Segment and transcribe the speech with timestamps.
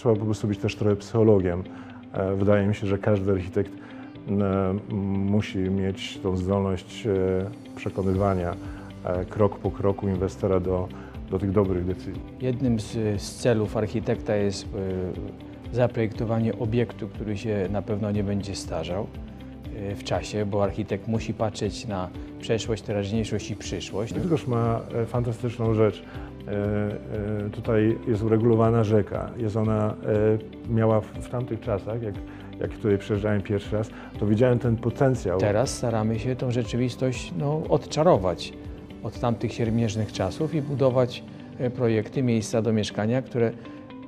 [0.00, 1.64] trzeba po prostu być też trochę psychologiem.
[2.12, 7.10] E, Wydaje mi się, że każdy architekt e, musi mieć tą zdolność e,
[7.76, 8.54] przekonywania
[9.28, 10.88] krok po kroku inwestora do,
[11.30, 12.22] do tych dobrych decyzji.
[12.40, 14.66] Jednym z, z celów architekta jest
[15.72, 19.06] zaprojektowanie obiektu, który się na pewno nie będzie starzał
[19.96, 22.08] w czasie, bo architekt musi patrzeć na
[22.40, 24.14] przeszłość, teraźniejszość i przyszłość.
[24.14, 26.02] Bydgoszcz ma fantastyczną rzecz.
[26.50, 29.30] E, e, Tutaj jest uregulowana rzeka.
[29.36, 29.94] Jest ona,
[30.68, 32.14] e, miała w, tamtych czasach, jak,
[32.60, 35.38] jak tutaj przyjeżdżałem pierwszy raz, to widziałem ten potencjał.
[35.38, 38.52] Teraz staramy się tą rzeczywistość no, odczarować
[39.02, 41.22] od tamtych siermierznych czasów i budować
[41.74, 43.52] projekty, miejsca do mieszkania, które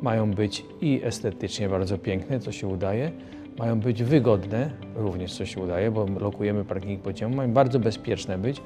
[0.02, 3.12] mają być i estetycznie bardzo piękne, co się udaje,
[3.58, 8.62] mają być wygodne, również co się udaje, bo lokujemy parking pociągu, mają bardzo bezpieczne być.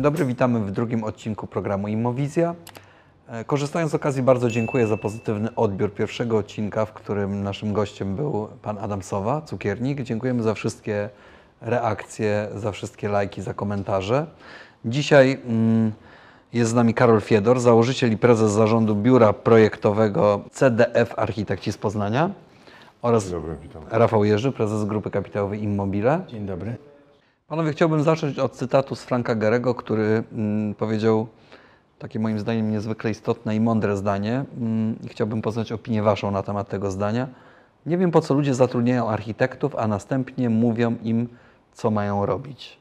[0.00, 2.54] Dzień dobry, witamy w drugim odcinku programu Immowizja.
[3.28, 8.16] E, Korzystając z okazji, bardzo dziękuję za pozytywny odbiór pierwszego odcinka, w którym naszym gościem
[8.16, 10.02] był pan Adam Sowa, cukiernik.
[10.02, 11.10] Dziękujemy za wszystkie
[11.60, 14.26] reakcje, za wszystkie lajki, za komentarze.
[14.84, 15.92] Dzisiaj mm,
[16.52, 22.30] jest z nami Karol Fiedor, założyciel i prezes zarządu biura projektowego CDF Architekci z Poznania
[23.02, 23.82] oraz Dzień dobry, witam.
[23.90, 26.20] Rafał Jerzy, prezes grupy kapitałowej Immobile.
[26.28, 26.89] Dzień dobry.
[27.50, 31.26] Panowie, chciałbym zacząć od cytatu z Franka Gerego, który mm, powiedział
[31.98, 34.44] takie moim zdaniem niezwykle istotne i mądre zdanie.
[34.60, 37.28] Mm, I chciałbym poznać opinię Waszą na temat tego zdania.
[37.86, 41.28] Nie wiem, po co ludzie zatrudniają architektów, a następnie mówią im,
[41.72, 42.78] co mają robić.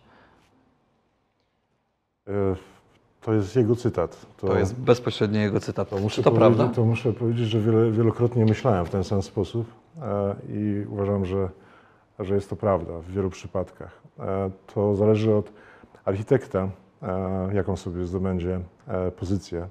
[2.27, 2.31] E,
[3.21, 4.25] To jest jego cytat.
[4.37, 5.89] To jest bezpośrednio jego cytat.
[5.89, 6.75] to muszę to powiedzieć, prawda?
[6.75, 9.67] To muszę powiedzieć, że wiele, wielokrotnie myślałem w ten sam sposób
[10.01, 11.49] e, i uważam, że,
[12.19, 14.01] że jest to prawda w wielu przypadkach.
[14.19, 15.51] E, To zależy od
[16.05, 16.69] architekta,
[17.03, 19.67] e, jaką sobie zdobędzie e, pozycję.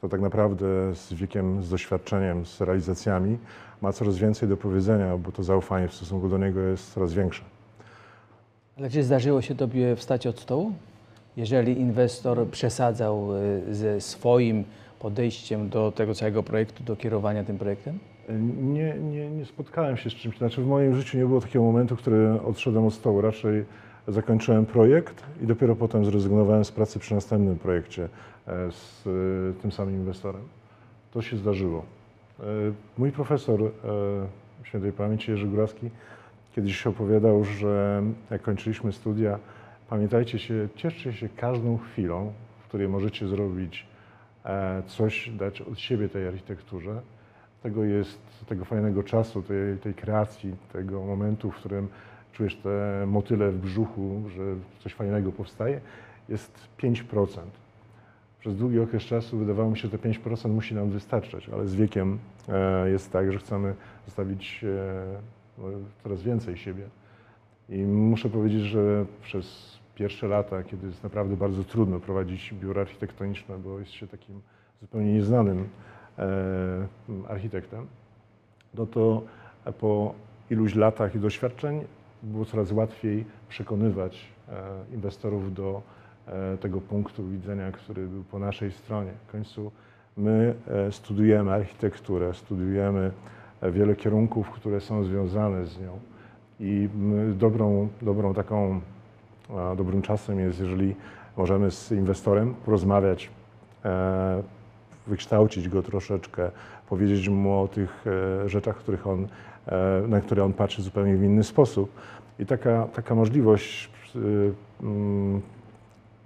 [0.00, 3.38] To tak naprawdę z wiekiem, z doświadczeniem, z realizacjami
[3.80, 7.42] ma coraz więcej do powiedzenia, bo to zaufanie w stosunku do niego jest coraz większe.
[8.78, 10.72] Ale czy zdarzyło się Tobie wstać od stołu?
[11.36, 13.28] Jeżeli inwestor przesadzał
[13.70, 14.64] ze swoim
[14.98, 17.98] podejściem do tego całego projektu, do kierowania tym projektem?
[18.60, 20.38] Nie, nie, nie spotkałem się z czymś.
[20.38, 23.20] Znaczy w moim życiu nie było takiego momentu, w którym odszedłem od stołu.
[23.20, 23.64] Raczej
[24.08, 29.72] zakończyłem projekt i dopiero potem zrezygnowałem z pracy przy następnym projekcie e, z e, tym
[29.72, 30.42] samym inwestorem.
[31.12, 31.84] To się zdarzyło.
[32.40, 32.44] E,
[32.98, 33.60] Mój profesor
[34.64, 35.90] świętej pamięci Jerzy Górawski
[36.56, 39.38] kiedyś opowiadał, że jak kończyliśmy studia,
[39.90, 42.32] pamiętajcie się, cieszcie się każdą chwilą,
[42.64, 43.86] w której możecie zrobić
[44.86, 47.00] coś, dać od siebie tej architekturze
[47.62, 51.88] tego jest, tego fajnego czasu, tej, tej kreacji, tego momentu, w którym
[52.32, 54.42] czujesz te motyle w brzuchu, że
[54.78, 55.80] coś fajnego powstaje,
[56.28, 57.26] jest 5%.
[58.40, 61.74] Przez długi okres czasu wydawało mi się, że te 5% musi nam wystarczać, ale z
[61.74, 63.74] wiekiem e, jest tak, że chcemy
[64.06, 65.20] zostawić e,
[65.58, 65.64] no,
[66.02, 66.84] coraz więcej siebie.
[67.68, 73.58] I muszę powiedzieć, że przez pierwsze lata, kiedy jest naprawdę bardzo trudno prowadzić biuro architektoniczne,
[73.58, 74.40] bo jest się takim
[74.80, 75.68] zupełnie nieznanym
[77.28, 77.86] architektem,
[78.74, 79.22] no to
[79.80, 80.14] po
[80.50, 81.84] iluś latach i doświadczeń
[82.22, 85.82] było coraz łatwiej przekonywać e, inwestorów do
[86.26, 89.10] e, tego punktu widzenia, który był po naszej stronie.
[89.26, 89.72] W końcu
[90.16, 93.10] my e, studujemy architekturę, studujemy
[93.60, 95.98] e, wiele kierunków, które są związane z nią.
[96.60, 96.88] I
[97.34, 98.80] dobrą, dobrą taką,
[99.76, 100.96] dobrym czasem jest, jeżeli
[101.36, 103.30] możemy z inwestorem porozmawiać,
[103.84, 104.42] e,
[105.06, 106.50] wykształcić go troszeczkę,
[106.88, 108.04] powiedzieć mu o tych
[108.44, 109.28] e, rzeczach, których on,
[109.66, 111.92] e, na które on patrzy zupełnie w inny sposób.
[112.38, 114.52] I taka, taka możliwość y,
[114.82, 115.40] mm,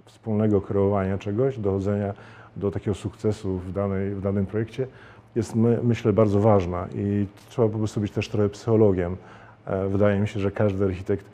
[0.05, 2.13] wspólnego kreowania czegoś, dochodzenia
[2.55, 4.87] do takiego sukcesu w, danej, w danym projekcie
[5.35, 9.17] jest, my, myślę, bardzo ważna i trzeba po prostu być też trochę psychologiem.
[9.65, 11.25] E, Wydaje mi się, że każdy architekt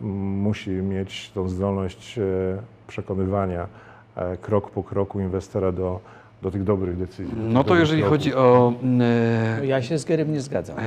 [0.00, 2.22] musi mieć tą zdolność e,
[2.86, 3.66] przekonywania
[4.16, 6.00] e, krok po kroku inwestora do,
[6.44, 7.34] do tych dobrych decyzji.
[7.36, 8.18] No to jeżeli kroków.
[8.18, 8.72] chodzi o
[9.60, 10.78] e, Ja się z Gerem nie zgadzam.
[10.78, 10.82] E,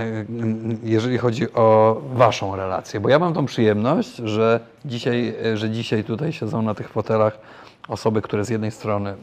[0.83, 6.03] Jeżeli chodzi o Waszą relację, bo ja mam tą przyjemność, że dzisiaj, e, że dzisiaj
[6.03, 7.39] tutaj siedzą na tych fotelach
[7.87, 9.13] osoby, które z jednej strony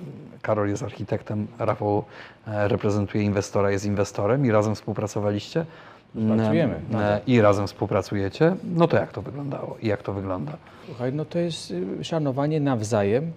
[0.42, 2.04] Karol jest architektem, Rafał
[2.46, 5.66] reprezentuje inwestora, jest inwestorem i razem współpracowaliście.
[6.14, 7.20] Współpracujemy, E, nadal.
[7.26, 8.56] I razem współpracujecie.
[8.74, 10.52] No to jak to wyglądało i jak to wygląda?
[10.86, 13.32] Słuchaj, no to jest y, szanowanie nawzajem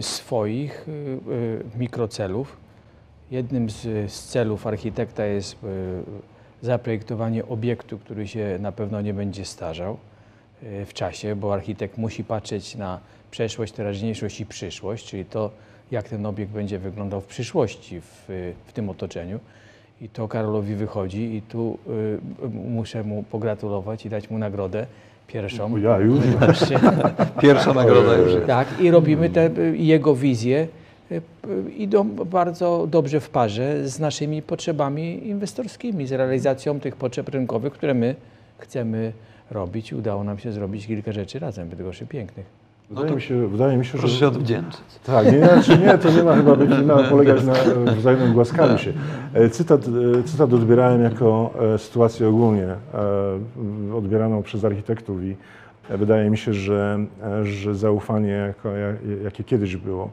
[0.00, 2.56] swoich y, y, mikrocelów.
[3.30, 5.56] Jednym z, celów architekta jest y,
[6.62, 9.96] zaprojektowanie obiektu, który się na pewno nie będzie starzał
[10.86, 13.00] w czasie, bo architekt musi patrzeć na
[13.30, 15.50] przeszłość, teraźniejszość i przyszłość, czyli to,
[15.90, 18.24] jak ten obiekt będzie wyglądał w przyszłości w,
[18.66, 19.40] w tym otoczeniu.
[20.00, 21.78] I to Karolowi wychodzi i tu
[22.44, 24.86] y, muszę mu pogratulować i dać mu nagrodę
[25.26, 25.76] pierwszą.
[25.76, 26.18] Ja już.
[27.42, 28.46] Pierwsza nagroda już.
[28.46, 30.68] Tak, i robimy te jego wizje
[31.12, 37.28] y, y, idą bardzo dobrze w parze z naszymi potrzebami inwestorskimi, z realizacją tych potrzeb
[37.28, 38.14] rynkowych, które my
[38.58, 39.12] chcemy
[39.50, 39.92] robić.
[39.92, 42.63] Udało nam się zrobić kilka rzeczy razem, Bydgoszczy pięknych.
[42.90, 44.18] Wydaje, to mi się, wydaje mi się, Proszę że...
[44.18, 44.80] się odwdzięczyć.
[45.04, 48.32] Tak, nie, znaczy nie, to nie ma chyba być, nie ma polegać na e, wzajemnym
[48.32, 48.92] głaskaniu się.
[49.34, 49.80] E, Cytat,
[50.18, 52.66] e, cytat odbierałem jako sytuację ogólnie
[53.94, 55.36] odbieraną przez architektów i
[55.90, 56.98] wydaje mi się, że,
[57.42, 58.54] że zaufanie,
[59.24, 60.10] jakie kiedyś było,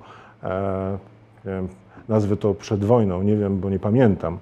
[1.45, 1.67] wiem,
[2.09, 4.37] nazwę to przed wojną, nie wiem, bo nie pamiętam,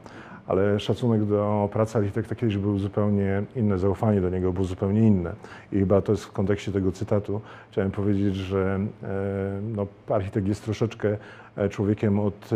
[0.49, 5.33] ale szacunek do pracy architekta kiedyś był zupełnie inny, zaufanie do niego było zupełnie inne.
[5.71, 7.41] I chyba to jest w kontekście tego cytatu.
[7.71, 11.17] Chciałem powiedzieć, że e, no, architekt jest troszeczkę
[11.55, 12.55] e, człowiekiem od e,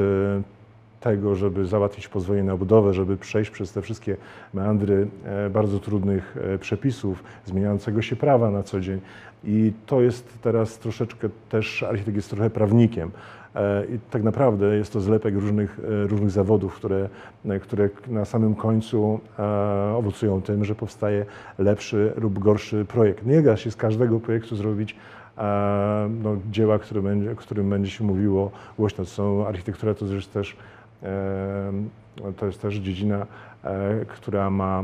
[0.99, 4.17] tego, żeby załatwić pozwolenie na budowę, żeby przejść przez te wszystkie
[4.53, 5.07] meandry
[5.51, 9.01] bardzo trudnych przepisów, zmieniającego się prawa na co dzień.
[9.43, 13.11] I to jest teraz troszeczkę też, architekt jest trochę prawnikiem.
[13.55, 17.09] E, I tak naprawdę jest to zlepek różnych, e, różnych zawodów, które,
[17.45, 19.19] e, które na samym końcu
[19.95, 21.25] owocują tym, że powstaje
[21.57, 23.25] lepszy lub gorszy projekt.
[23.25, 24.95] Nie da się z każdego projektu zrobić
[26.23, 29.03] no, dzieła, które będzie, o którym będzie się mówiło głośno.
[29.03, 30.57] To są architektura, to jest też,
[32.37, 33.25] to jest też dziedzina,
[34.07, 34.83] która ma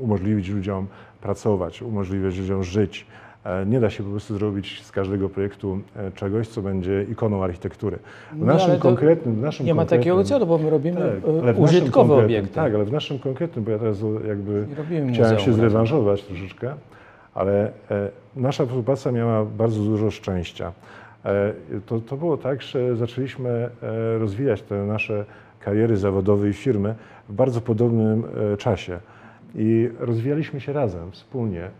[0.00, 0.86] umożliwić ludziom
[1.20, 3.06] pracować, umożliwiać ludziom żyć.
[3.44, 7.44] E, Nie da się po prostu zrobić z każdego projektu e, czegoś, co będzie ikoną
[7.44, 7.98] architektury.
[8.32, 11.56] W No, naszym to konkretnym, w naszym Nie ma takiego celu, bo my robimy tak,
[11.56, 12.54] e, użytkowe obiekty.
[12.54, 13.98] Tak, ale w naszym konkretnym, bo ja teraz
[14.28, 16.74] jakby robimy chciałem muzeum się zrewanżować troszeczkę,
[17.34, 17.72] ale
[18.36, 20.72] nasza współpraca miała bardzo dużo szczęścia.
[21.86, 23.70] To, to było tak, że zaczęliśmy
[24.18, 25.24] rozwijać te nasze
[25.60, 26.94] kariery zawodowe i firmy
[27.28, 28.24] w bardzo podobnym
[28.58, 28.98] czasie
[29.54, 31.70] i rozwijaliśmy się razem, wspólnie.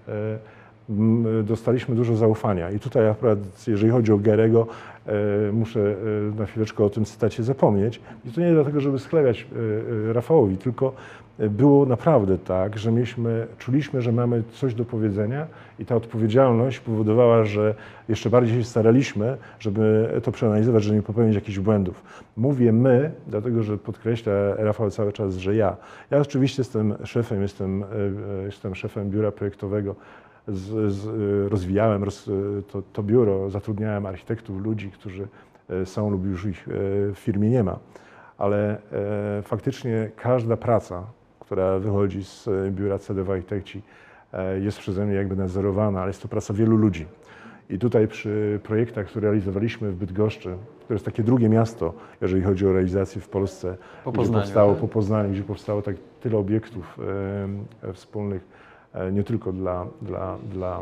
[1.45, 2.71] Dostaliśmy dużo zaufania.
[2.71, 4.67] I tutaj akurat, jeżeli chodzi o Gerego,
[5.07, 8.01] e, muszę e, na chwileczkę o tym cytacie zapomnieć.
[8.25, 9.47] I to nie dlatego, żeby sklepiać
[10.09, 10.93] e, Rafałowi, tylko
[11.39, 15.47] było naprawdę tak, że mieliśmy, czuliśmy, że mamy coś do powiedzenia
[15.79, 17.75] i ta odpowiedzialność powodowała, że
[18.09, 22.03] jeszcze bardziej się staraliśmy, żeby to przeanalizować, żeby nie popełnić jakichś błędów.
[22.37, 25.77] Mówię my, dlatego że podkreśla Rafał cały czas, że ja.
[26.11, 27.85] Ja oczywiście jestem szefem, jestem,
[28.45, 29.95] jestem szefem biura projektowego
[30.49, 31.07] z, z,
[31.53, 32.31] rozwijałem roz,
[32.73, 35.29] to, to biuro, zatrudniałem architektów, ludzi, którzy
[35.71, 36.73] e, są lub już ich e,
[37.13, 37.79] w firmie nie ma.
[38.39, 41.07] Ale e, faktycznie każda praca,
[41.41, 43.83] która wychodzi z e, biura CDW Architekci
[44.33, 47.07] e, jest przeze mnie jakby nadzorowana, ale jest to praca wielu ludzi.
[47.71, 50.57] I tutaj przy projektach, które realizowaliśmy w Bydgoszczy,
[50.89, 54.73] to jest takie drugie miasto, jeżeli chodzi o realizację w Polsce, Po gdzie Poznaniu, powstało
[54.73, 54.81] tak?
[54.81, 56.99] po Poznaniu, gdzie powstało tak tyle obiektów
[57.83, 58.45] e, wspólnych,
[59.13, 60.81] nie tylko dla, dla, dla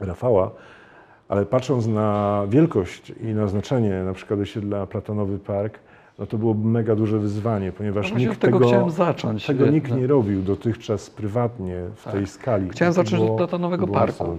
[0.00, 0.50] Rafała,
[1.28, 5.78] ale patrząc na wielkość i na znaczenie na przykład osiedla Platanowy Park,
[6.18, 9.46] no to było mega duże wyzwanie, ponieważ No nikt od tego tego, chciałem zacząć.
[9.46, 12.12] tego E, nikt nie robił dotychczas prywatnie w Tak.
[12.12, 12.68] tej skali.
[12.70, 14.36] Chciałem To zacząć od było- Platanowego było Parku.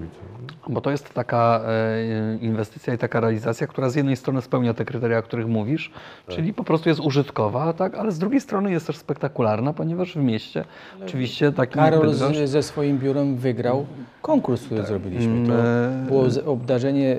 [0.69, 4.86] Bo to jest taka e, inwestycja i taka realizacja, która z jednej strony spełnia te
[4.86, 5.91] kryteria, o których mówisz,
[6.25, 6.36] Tak.
[6.36, 10.24] czyli po prostu jest użytkowa, tak, ale z drugiej strony jest też spektakularna, ponieważ w
[10.24, 10.65] mieście
[11.03, 13.86] oczywiście takim jak Karol z, ze swoim biurem wygrał
[14.22, 15.48] konkurs, który zrobiliśmy.
[15.48, 17.17] To Mm, e, było obdarzenie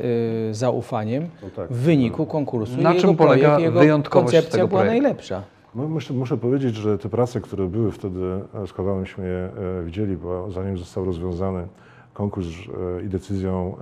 [0.51, 1.69] y, zaufaniem No tak.
[1.73, 2.83] w wyniku konkursu.
[2.83, 5.03] Na czym polega projekt, wyjątkowość koncepcja tego była projektu?
[5.03, 5.43] najlepsza.
[5.75, 8.21] No, muszę, muszę powiedzieć, że te prace, które były wtedy
[8.55, 11.69] e, składanyśmy je e, widzieli, bo zanim został rozwiązany
[12.15, 13.77] konkurs e, i decyzją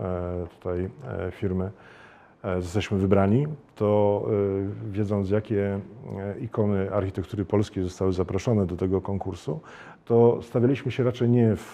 [0.59, 0.91] tutaj
[1.31, 1.71] firmy
[2.61, 4.23] zostaliśmy wybrani, to
[4.91, 5.81] wiedząc jakie
[6.41, 9.61] ikony architektury polskiej zostały zaproszone do tego konkursu,
[10.05, 11.73] to stawialiśmy się raczej nie w,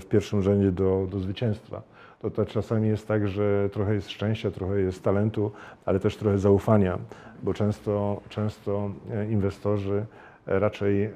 [0.00, 1.82] w pierwszym rzędzie do, do zwycięstwa.
[2.22, 5.50] To, to czasami jest tak, że trochę jest szczęścia, trochę jest talentu,
[5.84, 6.98] ale też trochę zaufania,
[7.42, 10.06] bo często, często e, inwestorzy
[10.46, 11.10] e, raczej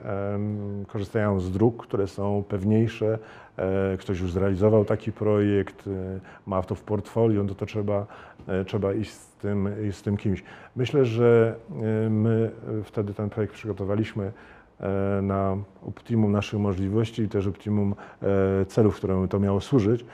[0.87, 3.19] korzystają z dróg, które są pewniejsze.
[3.57, 5.89] E, Ktoś już zrealizował taki projekt,
[6.47, 8.07] ma to w portfolio, no to trzeba,
[8.67, 10.43] trzeba iść z tym, z tym kimś.
[10.77, 11.55] Myślę, że
[12.11, 12.51] my
[12.85, 14.33] wtedy ten projekt przygotowaliśmy
[15.23, 15.57] na
[15.89, 17.95] optimum naszych możliwości i też optimum
[18.69, 20.05] celów, któremu to miało służyć.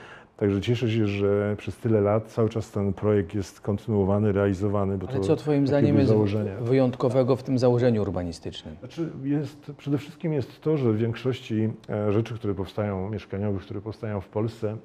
[0.43, 4.99] Także cieszę się, że przez tyle lat cały czas ten projekt jest kontynuowany, realizowany.
[4.99, 6.57] Bo Ale to co Twoim zdaniem jest założenia.
[6.61, 8.77] wyjątkowego w tym założeniu urbanistycznym?
[8.79, 13.81] Znaczy jest, przede wszystkim jest to, że w większości e, rzeczy, które powstają, mieszkaniowych, które
[13.81, 14.77] powstają w Polsce,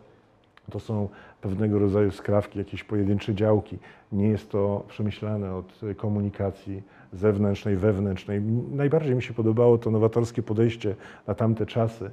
[0.71, 1.09] to są
[1.41, 3.77] pewnego rodzaju skrawki, jakieś pojedyncze działki.
[4.11, 6.83] Nie jest to przemyślane od komunikacji
[7.13, 8.41] zewnętrznej, wewnętrznej.
[8.71, 10.95] Najbardziej mi się podobało to nowatorskie podejście
[11.27, 12.11] na tamte czasy,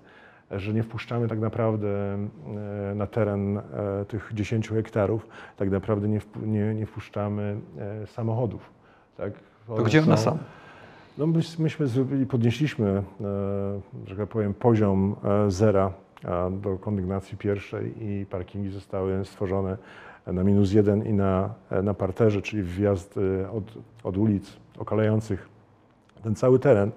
[0.50, 3.62] że nie wpuszczamy tak naprawdę e, na teren e,
[4.08, 8.70] tych 10 hektarów, tak naprawdę nie, nie, nie wpuszczamy e, samochodów.
[9.16, 9.32] Tak?
[9.66, 10.38] To gdzie one są?
[11.18, 11.86] No myś- myśmy
[12.26, 13.02] podnieśliśmy,
[14.06, 15.16] że tak powiem, poziom
[15.48, 15.92] zera
[16.50, 19.76] do kondygnacji pierwszej i parkingi zostały stworzone
[20.26, 23.14] na minus jeden i na, na parterze, czyli wjazd
[23.52, 23.64] od,
[24.04, 25.48] od ulic okalających
[26.22, 26.90] ten cały teren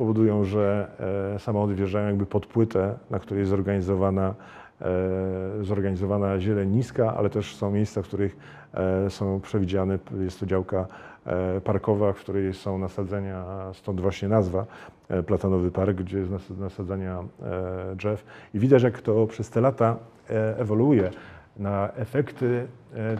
[0.00, 0.88] powodują, że
[1.34, 4.34] e, samochody wjeżdżają jakby pod płytę, na której jest zorganizowana,
[4.80, 8.36] e, zorganizowana zieleń niska, ale też są miejsca, w których
[8.74, 10.86] e, są przewidziane, jest to działka
[11.64, 14.66] parkowa, w której są nasadzenia, stąd właśnie nazwa
[15.26, 18.24] Platanowy Park, gdzie jest nas- nasadzania e, drzew.
[18.54, 19.96] I widać, jak to przez te lata
[20.58, 21.10] ewoluuje.
[21.56, 22.66] Na efekty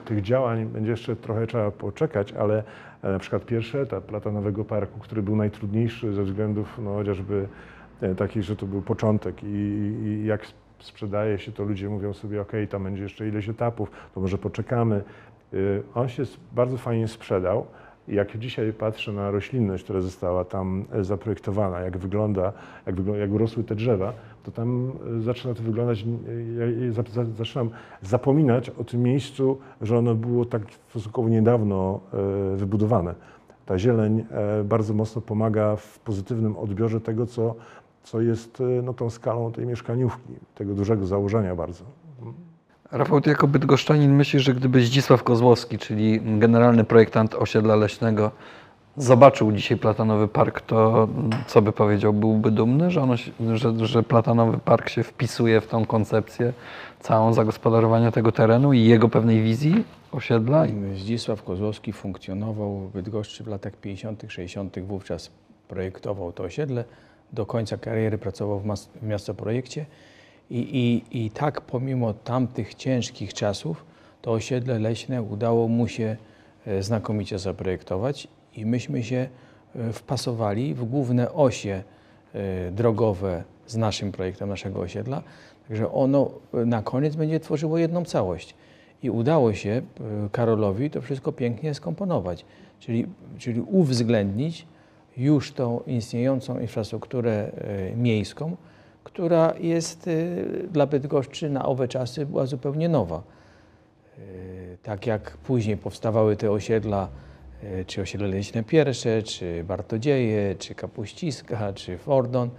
[0.05, 2.63] tych działań będzie jeszcze trochę trzeba poczekać, ale
[3.03, 7.49] na przykład pierwszy etap Platanowego Parku, który był najtrudniejszy ze względów no, chociażby
[8.01, 10.47] e, takich, że to był początek i, i jak
[10.79, 15.03] sprzedaje się, to ludzie mówią sobie, ok, tam będzie jeszcze ileś etapów, to może poczekamy.
[15.55, 17.67] Y, On się bardzo fajnie sprzedał.
[18.09, 22.53] Jak dzisiaj patrzę na roślinność, która została tam e, zaprojektowana, jak wygląda,
[22.87, 23.31] jak, wyglą- jak
[23.67, 26.05] te drzewa, to tam e, zaczyna to wyglądać,
[26.59, 27.71] ja- ja za- za- zaczynam
[28.03, 32.01] zapominać o tym miejscu, że ono było tak stosunkowo niedawno
[32.53, 33.15] e, wybudowane.
[33.67, 34.25] Ta zieleń
[34.65, 37.55] bardzo mocno pomaga w pozytywnym odbiorze tego, co,
[38.03, 41.85] co jest no, tą skalą tej mieszkaniówki, tego dużego założenia bardzo.
[42.93, 48.31] Rafał, ty jako bydgoszczanin myślisz, że gdyby Zdzisław Kozłowski, czyli generalny projektant osiedla leśnego,
[48.97, 51.09] zobaczył dzisiaj Platanowy Park, to
[51.47, 52.13] co by powiedział?
[52.13, 53.15] Byłby dumny, że, ono,
[53.55, 56.53] że, że Platanowy Park się wpisuje w tą koncepcję
[57.01, 60.65] całą zagospodarowania tego terenu i jego pewnej wizji osiedla?
[60.97, 65.31] Zdzisław Kozłowski funkcjonował w Bydgoszczy w latach 50., 60., wówczas
[65.69, 66.85] projektował to osiedle.
[67.33, 68.65] Do końca kariery pracował w,
[69.03, 69.87] w miastoprojekcie
[70.51, 70.59] I,
[71.13, 73.85] i, i tak pomimo tamtych ciężkich czasów
[74.23, 76.17] to osiedle leśne udało mu się
[76.67, 79.29] e, znakomicie zaprojektować i myśmy się
[79.75, 81.83] e, wpasowali w główne osie
[82.35, 85.23] e, drogowe z naszym projektem naszego osiedla.
[85.69, 88.55] Także ono na koniec będzie tworzyło jedną całość.
[89.03, 89.83] I udało się
[90.33, 92.45] Karolowi to wszystko pięknie skomponować,
[92.81, 93.07] czyli,
[93.39, 94.67] czyli uwzględnić
[95.17, 97.53] już tą istniejącą infrastrukturę
[97.97, 98.57] miejską,
[99.05, 100.13] która jest e,
[100.69, 103.23] dla Bydgoszczy na owe czasy była zupełnie nowa.
[104.19, 104.21] E,
[104.83, 107.09] Tak jak później powstawały te osiedla,
[107.63, 112.51] e, czy osiedle leśne pierwsze, czy Bartodzieje, czy Kapuściska, czy Fordon,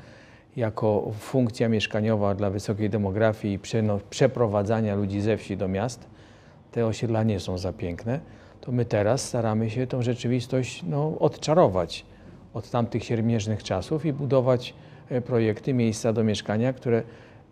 [0.55, 3.60] jako funkcja mieszkaniowa dla wysokiej demografii i
[4.10, 6.07] przeprowadzania ludzi ze wsi do miast,
[6.71, 8.19] te osiedla nie są za piękne,
[8.62, 12.05] to my teraz staramy się tą rzeczywistość no, odczarować
[12.53, 14.74] od tamtych siermierznych czasów i budować
[15.25, 17.03] projekty, miejsca do mieszkania, które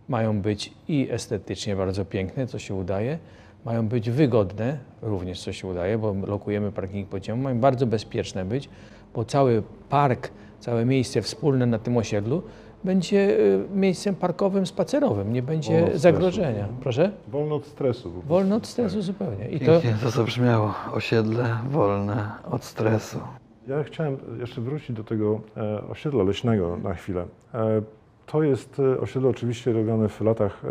[0.09, 3.17] mają być i estetycznie bardzo piękne, co się udaje,
[3.65, 8.69] mają być wygodne, również co się udaje, bo lokujemy parking pociągu, mają bardzo bezpieczne być,
[9.15, 12.41] bo cały park, całe miejsce wspólne na tym osiedlu
[12.83, 13.37] będzie
[13.73, 16.01] e, miejscem parkowym, spacerowym, nie będzie Wolno od stresu.
[16.01, 16.67] zagrożenia.
[16.81, 17.11] Proszę?
[17.27, 18.11] Wolno od stresu.
[18.27, 19.49] Wolno od stresu zupełnie.
[19.49, 20.73] I to, Pięknie to zabrzmiało.
[20.93, 23.19] Osiedle wolne od stresu.
[23.69, 27.25] Ja chciałem jeszcze wrócić do tego e, osiedla leśnego na chwilę.
[27.53, 27.81] E,
[28.25, 30.61] to jest e, osiedle oczywiście robione w latach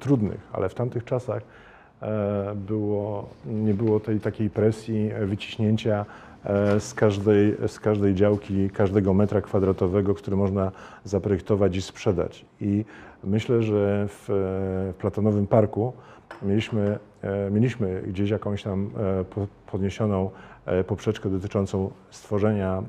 [0.00, 1.42] trudnych, ale w tamtych czasach
[2.54, 6.04] było, nie było tej takiej presji wyciśnięcia
[6.78, 10.72] z każdej, z każdej działki, każdego metra kwadratowego, który można
[11.04, 12.44] zaprojektować i sprzedać.
[12.60, 12.84] I
[13.24, 14.32] myślę, że w, e,
[14.92, 15.92] w Platanowym Parku
[16.42, 20.30] mieliśmy, e, mieliśmy gdzieś jakąś tam e, po- podniesioną
[20.86, 22.82] poprzeczkę dotyczącą stworzenia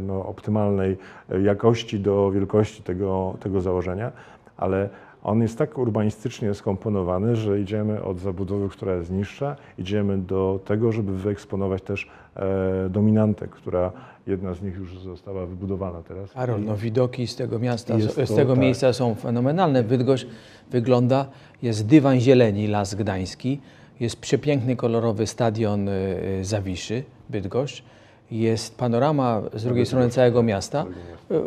[0.00, 0.98] no, optymalnej
[1.42, 4.12] jakości do wielkości tego, tego założenia,
[4.56, 4.88] ale
[5.22, 10.92] on jest tak urbanistycznie skomponowany, że idziemy od zabudowy, która jest niższa, idziemy do tego,
[10.92, 13.92] żeby wyeksponować też e, dominantę, która
[14.26, 16.32] jedna z nich już została wybudowana teraz.
[16.32, 18.62] Karol, no widoki z tego miasta, Jest z to, tego tak.
[18.62, 19.82] miejsca są fenomenalne.
[19.82, 20.26] Bydgoszcz
[20.70, 21.26] wygląda,
[21.62, 23.60] jest dywan zieleni, Las Gdański,
[24.00, 25.92] jest przepiękny, kolorowy stadion y,
[26.40, 27.82] y, Zawiszy, Bydgoszcz,
[28.30, 30.86] jest panorama z drugiej strony całego miasta,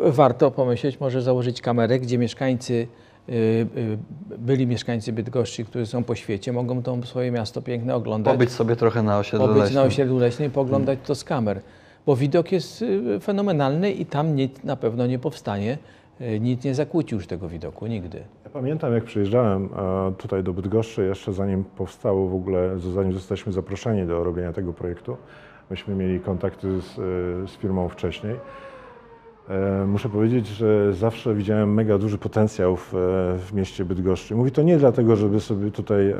[0.06, 2.86] warto pomyśleć, może założyć kamerę, gdzie mieszkańcy,
[4.38, 8.34] byli mieszkańcy Bydgoszczy, którzy są po świecie, mogą to swoje miasto piękne oglądać.
[8.34, 9.84] Pobyć sobie trochę na osiedlu pobyć na leśnym.
[9.86, 11.60] osiedlu leśnym i poglądać to z kamer.
[12.06, 15.78] Bo widok jest y, fenomenalny i tam nic na pewno nie powstanie.
[16.20, 18.22] Y, Nic nie zakłóci już tego widoku, nigdy.
[18.44, 19.68] Ja pamiętam, jak przyjeżdżałem
[20.18, 25.16] tutaj do Bydgoszczy, jeszcze zanim powstało w ogóle, zanim zostaliśmy zaproszeni do robienia tego projektu.
[25.70, 26.94] Myśmy mieli kontakty z,
[27.50, 28.36] z firmą wcześniej.
[29.48, 32.98] E, Muszę powiedzieć, że zawsze widziałem mega duży potencjał w, e,
[33.38, 34.34] w mieście Bydgoszczy.
[34.34, 36.16] Mówię to nie dlatego, żeby sobie tutaj e,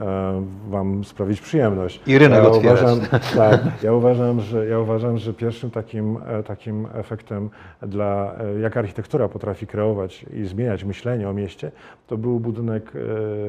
[0.68, 2.00] Wam sprawić przyjemność.
[2.06, 2.80] I rynek ja otwierać.
[2.82, 3.00] uważam,
[3.36, 7.50] tak, ja uważam, że, ja uważam, że pierwszym takim, takim efektem,
[7.82, 11.72] dla, jak architektura potrafi kreować i zmieniać myślenie o mieście,
[12.06, 12.92] to był budynek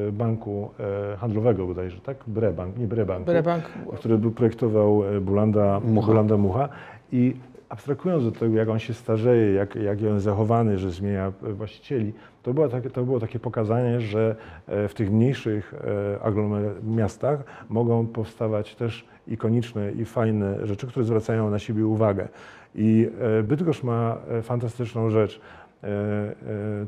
[0.08, 0.70] e, banku
[1.12, 2.16] e, handlowego bodajże, tak?
[2.26, 3.64] Brebank, nie Brebank Brebank
[3.96, 6.06] który był projektował Bulanda Mucha.
[6.06, 6.68] Bulanda Mucha
[7.12, 7.36] i
[7.68, 11.52] abstrahując od tego, jak on się starzeje, jak, jak on jest zachowany, że zmienia e,
[11.52, 15.74] właścicieli, to było takie, to było takie pokazanie, że e, w tych mniejszych
[16.24, 16.32] e,
[16.82, 22.28] miastach mogą powstawać też ikoniczne i fajne rzeczy, które zwracają na siebie uwagę.
[22.74, 23.10] I
[23.44, 25.40] Bydgoszcz ma fantastyczną rzecz.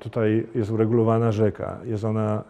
[0.01, 1.79] Tutaj jest uregulowana rzeka.
[1.85, 2.45] Jest ona,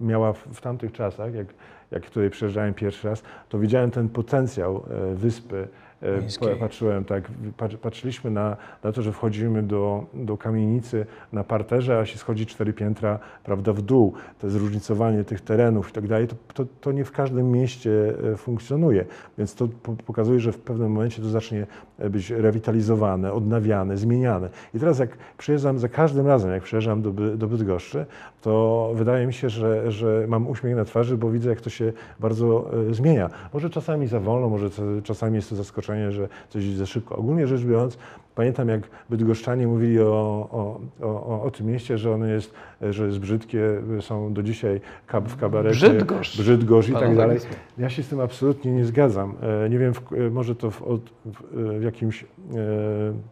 [0.00, 1.46] miała w, tamtych czasach, jak,
[1.90, 4.82] jak tutaj przyjeżdżałem pierwszy raz, to widziałem ten potencjał
[5.14, 5.68] wyspy.
[6.04, 6.48] E, Miejskiej.
[6.48, 7.24] pa- Patrzyłem tak,
[7.56, 12.46] pat- patrzyliśmy na, na to, że wchodzimy do, do kamienicy na parterze, a się schodzi
[12.46, 14.12] cztery piętra prawda, w dół.
[14.40, 18.36] To zróżnicowanie tych terenów i tak dalej, to, to, to nie w każdym mieście e,
[18.36, 19.04] funkcjonuje.
[19.38, 21.66] Więc to po- pokazuje, że w pewnym momencie to zacznie
[21.98, 24.48] e, być rewitalizowane, odnawiane, zmieniane.
[24.74, 28.06] I teraz jak przyjeżdżam, za każdym razem jak przyjeżdżam do, do Bydgoszczy,
[28.42, 31.92] to wydaje mi się, że, że mam uśmiech na twarzy, bo widzę, jak to się
[32.20, 33.30] bardzo e, zmienia.
[33.54, 34.68] Może czasami za wolno, może
[35.02, 37.16] czasami jest to zaskoczenie, że coś idzie za szybko.
[37.16, 37.98] Ogólnie rzecz biorąc,
[38.34, 42.54] pamiętam jak bydgoszczanie mówili o, o, o, o tym mieście, że ono jest,
[42.90, 45.90] że jest brzydkie, są do dzisiaj kab, w kabarecie.
[45.90, 46.38] Brzydgoszcz.
[46.38, 47.38] Brzydgoszcz i tak dalej.
[47.78, 49.34] Ja się z tym absolutnie nie zgadzam.
[49.64, 52.24] E, Nie wiem, w, e, może to w, e, w jakimś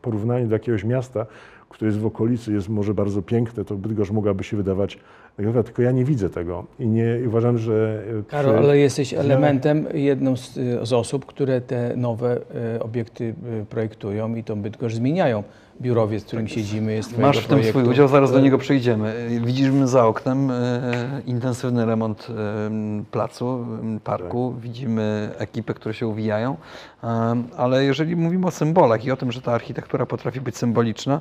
[0.03, 1.27] porównaniu do jakiegoś miasta,
[1.69, 4.99] które jest w okolicy, jest może bardzo piękne, to Bydgoszcz mogłaby się wydawać
[5.39, 9.15] Dobra, tylko ja nie widzę tego i nie i uważam, że e, Karol, ale jesteś
[9.15, 12.41] elementem, jedną z, z osób, które te nowe
[12.75, 15.43] e, obiekty e, projektują i tą Bydgoszcz zmieniają.
[15.81, 17.81] Biurowiec, w którym siedzimy, jest Masz w tym projektu.
[17.81, 19.29] swój udział, zaraz do niego przejdziemy.
[19.45, 22.71] Widzimy za oknem e, intensywny remont e,
[23.11, 23.67] placu,
[23.97, 26.57] e, parku, widzimy ekipy, które się uwijają,
[27.05, 31.21] e, ale jeżeli mówimy o symbolach i o tym, że ta architektura potrafi być symboliczna,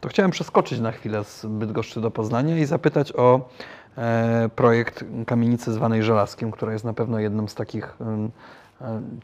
[0.00, 3.48] to chciałem przeskoczyć na chwilę z Bydgoszczy do Poznania i zapytać o
[3.98, 7.96] e, projekt kamienicy zwanej Żelazkiem, która jest na pewno jednym z takich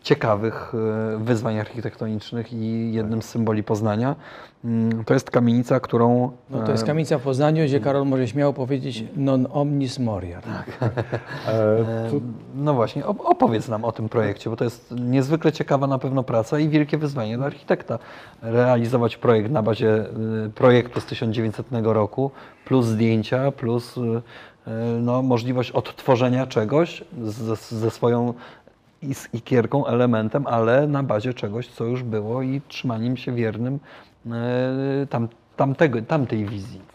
[0.03, 0.73] ciekawych
[1.15, 4.17] e, wyzwań architektonicznych i jednym z symboli Poznania.
[4.65, 8.29] Mm, To jest kamienica, którą No to jest e, kamienica w Poznaniu, gdzie Karol może
[8.29, 10.43] śmiało powiedzieć non omnis moriar.
[11.49, 12.17] e, to,
[12.55, 16.23] No właśnie, op- opowiedz nam o tym projekcie, bo to jest niezwykle ciekawa na pewno
[16.23, 17.99] praca i wielkie wyzwanie dla architekta.
[18.43, 20.05] Realizować projekt na bazie
[20.55, 22.31] projektu z 1900 roku,
[22.65, 23.95] plus zdjęcia, plus
[25.01, 28.35] no, możliwość odtworzenia czegoś ze, ze swoją
[29.11, 33.79] i z ikierką, elementem, ale na bazie czegoś, co już było i trzymaniem się wiernym
[34.27, 36.95] y, tam, tamtego, tamtej wizji.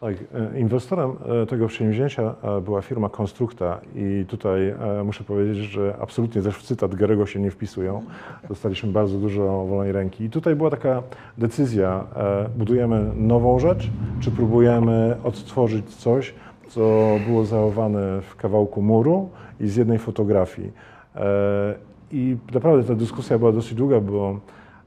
[0.00, 0.14] Tak,
[0.54, 1.10] e, inwestorem
[1.42, 6.56] e, tego przedsięwzięcia e, była firma Konstrukta i tutaj e, muszę powiedzieć, że absolutnie też
[6.56, 8.02] w cytat Garego się nie wpisują.
[8.48, 11.02] Dostaliśmy bardzo dużo wolnej ręki i tutaj była taka
[11.38, 13.90] decyzja, e, budujemy nową rzecz,
[14.20, 16.34] czy próbujemy odtworzyć coś,
[16.68, 16.80] co
[17.26, 20.72] było zachowane w kawałku muru i z jednej fotografii.
[21.18, 21.74] E,
[22.12, 24.40] I naprawdę ta dyskusja była dosyć długa, bo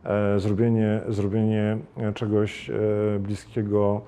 [0.03, 1.77] e, zrobienie, zrobienie
[2.13, 2.73] czegoś e,
[3.19, 4.01] bliskiego,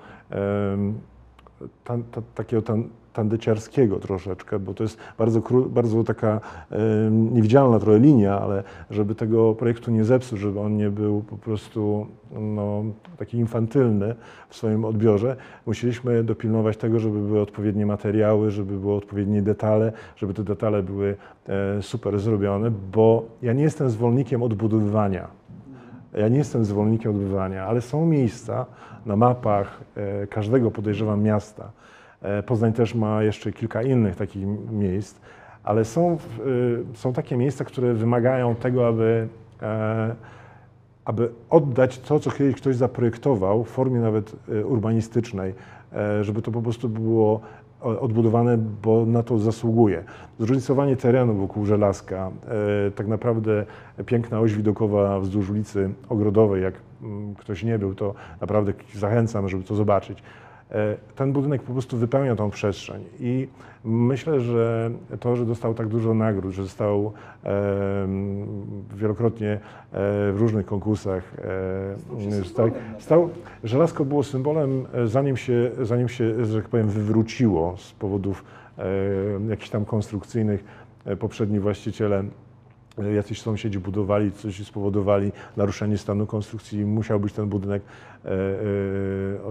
[1.84, 2.62] tan, ta, takiego
[3.14, 6.40] tandyciarskiego troszeczkę, bo to jest bardzo, bardzo taka
[7.10, 12.06] niewidzialna trochę linia, ale żeby tego projektu nie zepsuć, żeby on nie był po prostu
[12.40, 12.84] no,
[13.18, 14.14] taki infantylny
[14.48, 20.34] w swoim odbiorze, musieliśmy dopilnować tego, żeby były odpowiednie materiały, żeby były odpowiednie detale, żeby
[20.34, 21.16] te detale były
[21.48, 25.28] e, super zrobione, bo ja nie jestem zwolennikiem odbudowywania.
[26.18, 28.66] Ja nie jestem zwolennikiem odbywania, ale są miejsca
[29.06, 31.70] na mapach e, każdego podejrzewam miasta.
[32.24, 35.20] E, Poznań też ma jeszcze kilka innych takich miejsc,
[35.64, 36.16] ale są, e,
[36.96, 39.28] są takie miejsca, które wymagają tego, aby,
[39.62, 40.14] e,
[41.04, 45.54] aby oddać to, co kiedyś ktoś zaprojektował w formie nawet urbanistycznej,
[46.20, 47.40] żeby to po prostu było
[47.80, 50.04] odbudowane, bo na to zasługuje.
[50.38, 52.30] Zróżnicowanie terenu wokół Żelazka,
[52.94, 53.64] tak naprawdę
[54.06, 59.64] piękna oś widokowa wzdłuż ulicy Ogrodowej, jak mm, ktoś nie był, to naprawdę zachęcam, żeby
[59.64, 60.22] to zobaczyć.
[60.70, 63.48] E, Ten budynek po prostu wypełnia tą przestrzeń i
[63.84, 67.12] myślę, że to, że dostał tak dużo nagród, że został
[68.94, 69.58] wielokrotnie e,
[70.32, 73.30] w różnych konkursach, e, stał,
[73.64, 78.44] żelazko było symbolem, zanim się, zanim się, że tak powiem, wywróciło z powodów
[79.48, 80.64] jakichś tam konstrukcyjnych.
[81.18, 82.24] Poprzedni właściciele
[83.14, 88.32] jacyś sąsiedzi budowali, coś spowodowali naruszenie stanu konstrukcji i musiał być ten budynek e, e,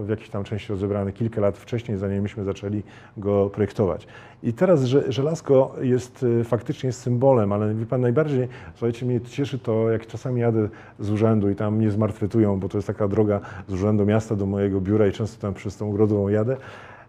[0.02, 2.82] w jakiejś tam części rozebrany kilka lat wcześniej, zanim myśmy zaczęli
[3.16, 4.06] go projektować.
[4.42, 9.58] I teraz że, żelazko jest e, faktycznie symbolem, ale wie pan, najbardziej, słuchajcie, mnie cieszy
[9.58, 10.68] to, jak czasami jadę
[11.00, 14.46] z urzędu i tam mnie zmartwytują, bo to jest taka droga z urzędu miasta do
[14.46, 16.56] mojego biura i często tam przez tą ogrodową jadę.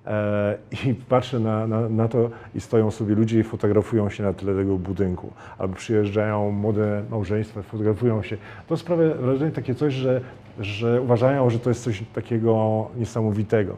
[0.08, 4.34] E, I patrzę na, na, na to i stoją sobie ludzie i fotografują się na
[4.34, 5.34] tle tego budynku.
[5.58, 8.38] Albo przyjeżdżają młode małżeństwa, fotografują się.
[8.68, 10.22] To sprawia wrażenie takie coś, że,
[10.60, 13.78] że uważają, że to jest coś takiego niesamowitego.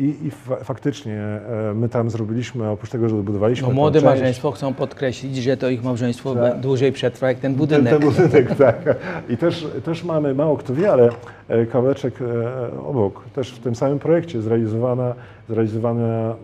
[0.00, 4.04] I, i fa faktycznie e, my tam zrobiliśmy, oprócz tego, że odbudowaliśmy No, młode część,
[4.04, 6.60] małżeństwo chcą podkreślić, że to ich małżeństwo Tak.
[6.60, 7.92] dłużej przetrwa jak ten ten, budynek.
[7.92, 8.96] ten budynek, tak.
[9.28, 11.08] I też, też mamy, mało kto wie, ale
[11.48, 15.14] e, kawałeczek e, obok, też w tym samym projekcie zrealizowana,
[15.48, 16.34] zrealizowana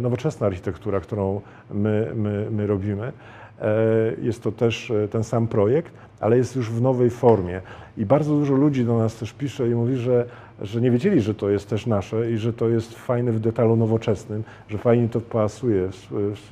[0.00, 1.40] nowoczesna architektura, którą
[1.70, 3.12] my, my, my robimy.
[4.22, 7.60] Jest to też ten sam projekt, ale jest już w nowej formie.
[7.96, 10.24] I bardzo dużo ludzi do nas też pisze i mówi, że,
[10.62, 13.76] że nie wiedzieli, że to jest też nasze i że to jest fajne w detalu
[13.76, 16.50] nowoczesnym, że fajnie to pasuje, w, w,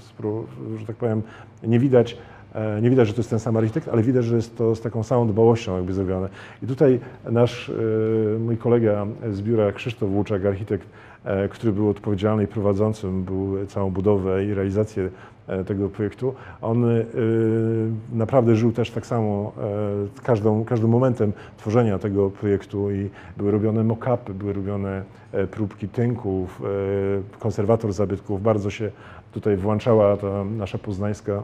[0.00, 1.22] w, że tak powiem,
[1.62, 2.16] nie widać
[2.54, 4.80] E, Nie widać, że to jest ten sam architekt, ale widać, że jest to z
[4.80, 6.28] taką samą dbałością jakby zrobione.
[6.62, 10.88] I tutaj nasz, e, mój kolega z biura Krzysztof Łuczak, architekt,
[11.24, 15.10] e, który był odpowiedzialny i prowadzącym był całą budowę i realizację
[15.66, 17.04] tego projektu, on e,
[18.12, 19.52] naprawdę żył też tak samo
[20.18, 25.88] e, każdą, każdym momentem tworzenia tego projektu i były robione mock-upy, były robione e, próbki
[25.88, 26.62] tynków,
[27.34, 28.90] e, konserwator zabytków bardzo się
[29.32, 31.42] tutaj włączała ta nasza poznańska e,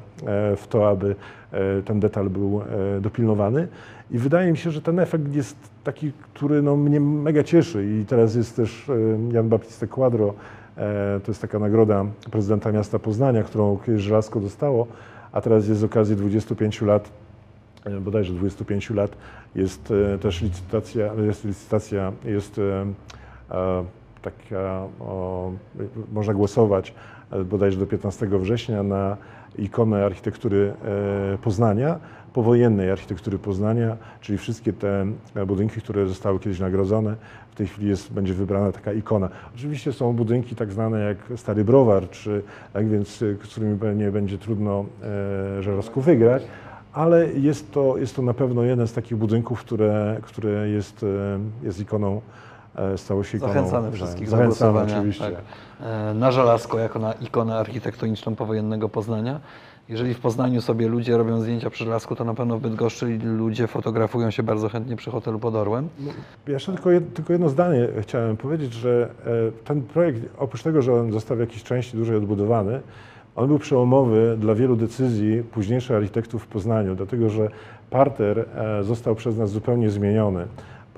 [0.57, 1.17] w to, aby
[1.53, 2.63] e, ten detal był
[2.97, 3.69] e, dopilnowany.
[4.11, 7.87] I wydaje mi się, że ten efekt jest taki, który no, mnie mega cieszy.
[7.87, 8.93] I teraz jest też e,
[9.33, 10.35] Jan Baptiste Quadro, e,
[11.25, 14.87] to jest taka nagroda prezydenta miasta Poznania, którą kiedyś Żelazko dostało,
[15.33, 17.11] a teraz jest z okazji 25 lat
[17.85, 19.17] e, bodajże 25 lat
[19.55, 22.87] jest e, też licytacja, jest licytacja, jest e,
[23.51, 23.85] e,
[24.23, 24.87] taka,
[26.13, 26.95] można głosować
[27.31, 29.17] e, bodajże do 15 września na
[29.59, 30.75] ikonę architektury
[31.35, 31.99] e, Poznania,
[32.33, 37.17] powojennej architektury Poznania, czyli wszystkie te e, budynki, które zostały kiedyś nagrodzone.
[37.55, 39.29] W tej chwili jest, będzie wybrana taka ikona.
[39.55, 44.11] Oczywiście są budynki tak zwane jak Stary Browar, czy tak więc, e, z którymi pewnie
[44.11, 44.85] będzie trudno
[45.59, 46.43] e, Żelazku wygrać,
[46.93, 51.67] ale jest to, jest to na pewno jeden z takich budynków, które, które jest, e,
[51.67, 52.21] jest ikoną,
[52.97, 53.53] stało się ikoną.
[53.53, 54.99] Zachęcamy wszystkich do głosowania.
[54.99, 55.25] oczywiście.
[55.25, 55.35] Tak.
[55.81, 59.41] E, Na żelazko jako na ikonę architektoniczną powojennego Poznania.
[59.89, 63.67] Jeżeli w Poznaniu sobie ludzie robią zdjęcia przy żelazku, to na pewno w Bydgoszczy ludzie
[63.67, 65.89] fotografują się bardzo chętnie przy hotelu pod Orłem.
[66.47, 70.83] Ja Jeszcze tylko, jed, tylko jedno zdanie chciałem powiedzieć, że e, ten projekt, oprócz tego,
[70.83, 72.81] że on został w jakiejś części dłużej odbudowany,
[73.37, 77.49] on był przełomowy dla wielu decyzji późniejszych architektów w Poznaniu, dlatego że
[77.91, 80.47] parter e, został przez nas zupełnie zmieniony.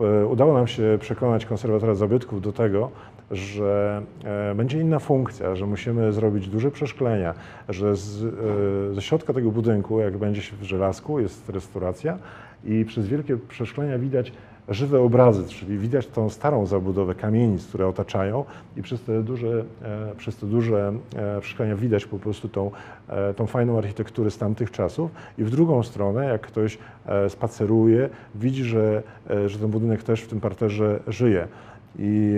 [0.01, 2.91] E, Udało nam się przekonać konserwatora zabytków do tego,
[3.31, 7.35] że e, będzie inna funkcja, że musimy zrobić duże przeszklenia,
[7.69, 12.19] że z, e, ze środka tego budynku, jak będzie się w żelazku, jest restauracja
[12.65, 14.33] i przez wielkie przeszklenia widać
[14.69, 18.45] żywe obrazy, czyli widać tą starą zabudowę kamienic, które otaczają
[18.77, 22.71] i przez te duże, e, przez te duże e, przeszklenia widać po prostu tą,
[23.09, 26.79] e, tą fajną architekturę z tamtych czasów i w drugą stronę, jak ktoś
[27.29, 29.03] spaceruje, widzi, że,
[29.47, 31.49] że ten budynek też w tym parterze żyje.
[31.99, 32.35] I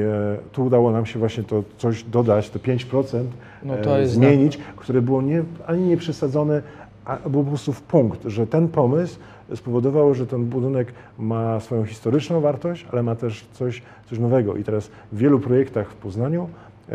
[0.52, 3.24] tu udało nam się właśnie to coś dodać, te 5%
[3.62, 6.62] No to zmienić, które było nie, ani nie przesadzone,
[7.04, 9.18] a było po prostu w punkt, że ten pomysł
[9.54, 14.56] spowodował, że ten budynek ma swoją historyczną wartość, ale ma też coś, coś nowego.
[14.56, 16.48] I teraz w wielu projektach w Poznaniu
[16.88, 16.94] e,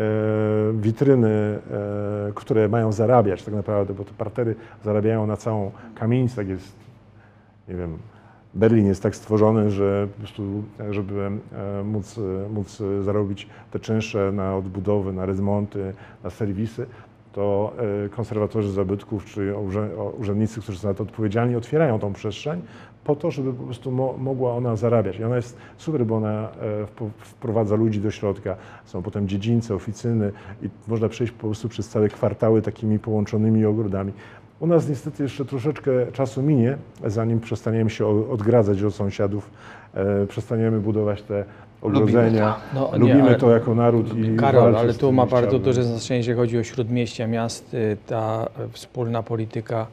[0.72, 1.58] witryny, e,
[2.34, 6.72] które mają zarabiać tak naprawdę, bo te partery zarabiają na całą kamienicę, tak jest,
[7.68, 7.98] nie wiem,
[8.54, 13.80] Berlin jest tak stworzony, że po prostu, żeby e, móc, e, móc e, zarobić te
[13.80, 15.92] czynsze na odbudowy, na remonty,
[16.24, 16.86] na serwisy,
[17.34, 17.72] to
[18.04, 19.54] e, konserwatorzy zabytków czy
[20.18, 22.62] urzędnicy, którzy są za to odpowiedzialni, otwierają tą przestrzeń
[23.04, 25.18] po to, żeby po prostu mo- mogła ona zarabiać.
[25.18, 26.86] I ona jest super, bo ona e,
[27.18, 28.56] wprowadza ludzi do środka.
[28.84, 34.12] Są potem dziedzińce, oficyny i można przejść po prostu przez całe kwartały takimi połączonymi ogrodami.
[34.60, 39.50] U nas niestety jeszcze troszeczkę czasu minie, zanim przestaniemy się odgradzać od sąsiadów,
[39.94, 41.44] e, przestaniemy budować te
[41.82, 42.56] ogrodzenia.
[42.74, 45.62] No, nie, Lubimy ale- to jako naród i Karol, ale tu ma bardzo chciałbym.
[45.62, 49.86] duże znaczenie, jeżeli chodzi o śródmieścia miast, y, ta wspólna polityka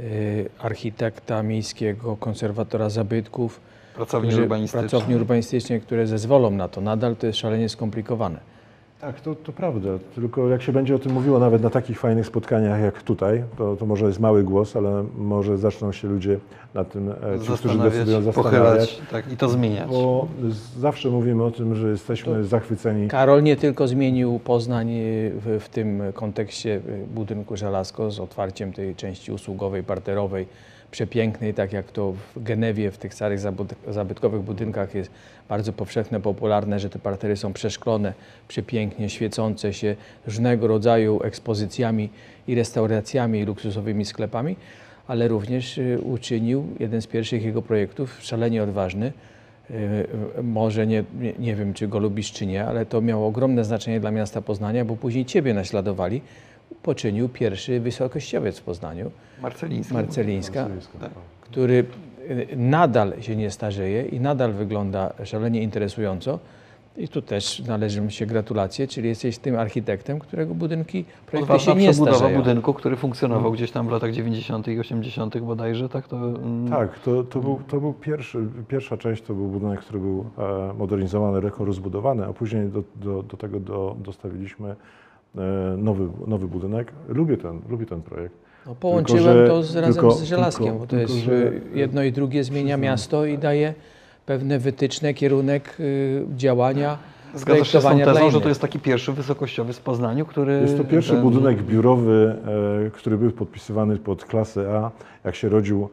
[0.00, 3.60] y, architekta miejskiego, konserwatora zabytków,
[4.72, 6.80] pracowni urbanistycznej, które zezwolą na to.
[6.80, 8.38] Nadal to jest szalenie skomplikowane.
[9.02, 9.88] Tak, to, to prawda.
[10.14, 13.76] Tylko jak się będzie o tym mówiło nawet na takich fajnych spotkaniach jak tutaj, to,
[13.76, 16.38] to może jest mały głos, ale może zaczną się ludzie
[16.74, 18.62] na tym, e, ci, którzy decydują, zastanawiać.
[18.62, 19.90] pochylać tak, i to zmieniać.
[19.90, 20.28] Bo
[20.78, 23.08] zawsze mówimy o tym, że jesteśmy zachwyceni.
[23.08, 28.72] Karol nie tylko zmienił Poznań y, w, w tym kontekście y, budynku Żelazko z otwarciem
[28.72, 30.46] tej części usługowej, parterowej,
[30.92, 33.38] przepięknej, tak jak to w Genewie, w tych starych
[33.88, 35.10] zabytkowych budynkach jest
[35.48, 38.12] bardzo powszechne, popularne, że te partery są przeszklone,
[38.48, 42.10] przepięknie świecące się różnego rodzaju ekspozycjami
[42.48, 44.56] i restauracjami i luksusowymi sklepami,
[45.06, 49.12] ale również y, uczynił jeden z pierwszych jego projektów, szalenie odważny,
[49.70, 53.64] Y, Może nie, nie, nie wiem, czy go lubisz, czy nie, ale to miało ogromne
[53.64, 56.22] znaczenie dla miasta Poznania, bo później ciebie naśladowali.
[56.82, 59.10] Poczynił pierwszy wysokościowiec w Poznaniu,
[59.42, 59.94] Marceliński.
[59.94, 60.68] Marcelińska,
[61.00, 61.10] Tak.
[61.40, 61.84] który
[62.30, 66.38] y, nadal się nie starzeje i nadal wygląda szalenie interesująco.
[66.96, 71.72] I tu też należy mi się gratulacje, czyli jesteś tym architektem, którego budynki, projekty Odważna
[71.72, 72.38] się nie przebudowa starzeją.
[72.38, 74.68] budynku, który funkcjonował gdzieś tam w latach 90.
[74.68, 75.38] i 80.
[75.38, 76.08] bodajże, tak?
[76.08, 79.98] To, mm, Tak, to, to, był, to był pierwszy, pierwsza część, to był budynek, który
[79.98, 80.24] był
[80.70, 84.76] e, modernizowany, rozbudowany, a później do, do, do tego do, dostawiliśmy
[85.78, 86.92] nowy, nowy budynek.
[87.08, 88.34] Lubię ten, lubię ten projekt.
[88.66, 91.32] No, połączyłem że- to z, razem tylko- z żelazkiem, tylko- bo to tylko, jest że-
[91.32, 93.74] y, jedno i drugie zmienia miasto i daje
[94.26, 96.98] pewne wytyczne, kierunek y, działania,
[97.34, 100.52] Zgadzasz się z tą tezą, że to jest taki pierwszy wysokościowy w Poznaniu, który...
[100.52, 102.36] Jest to pierwszy ten- budynek biurowy,
[102.86, 104.90] e, który był podpisywany pod klasę A.
[105.24, 105.88] Jak się rodził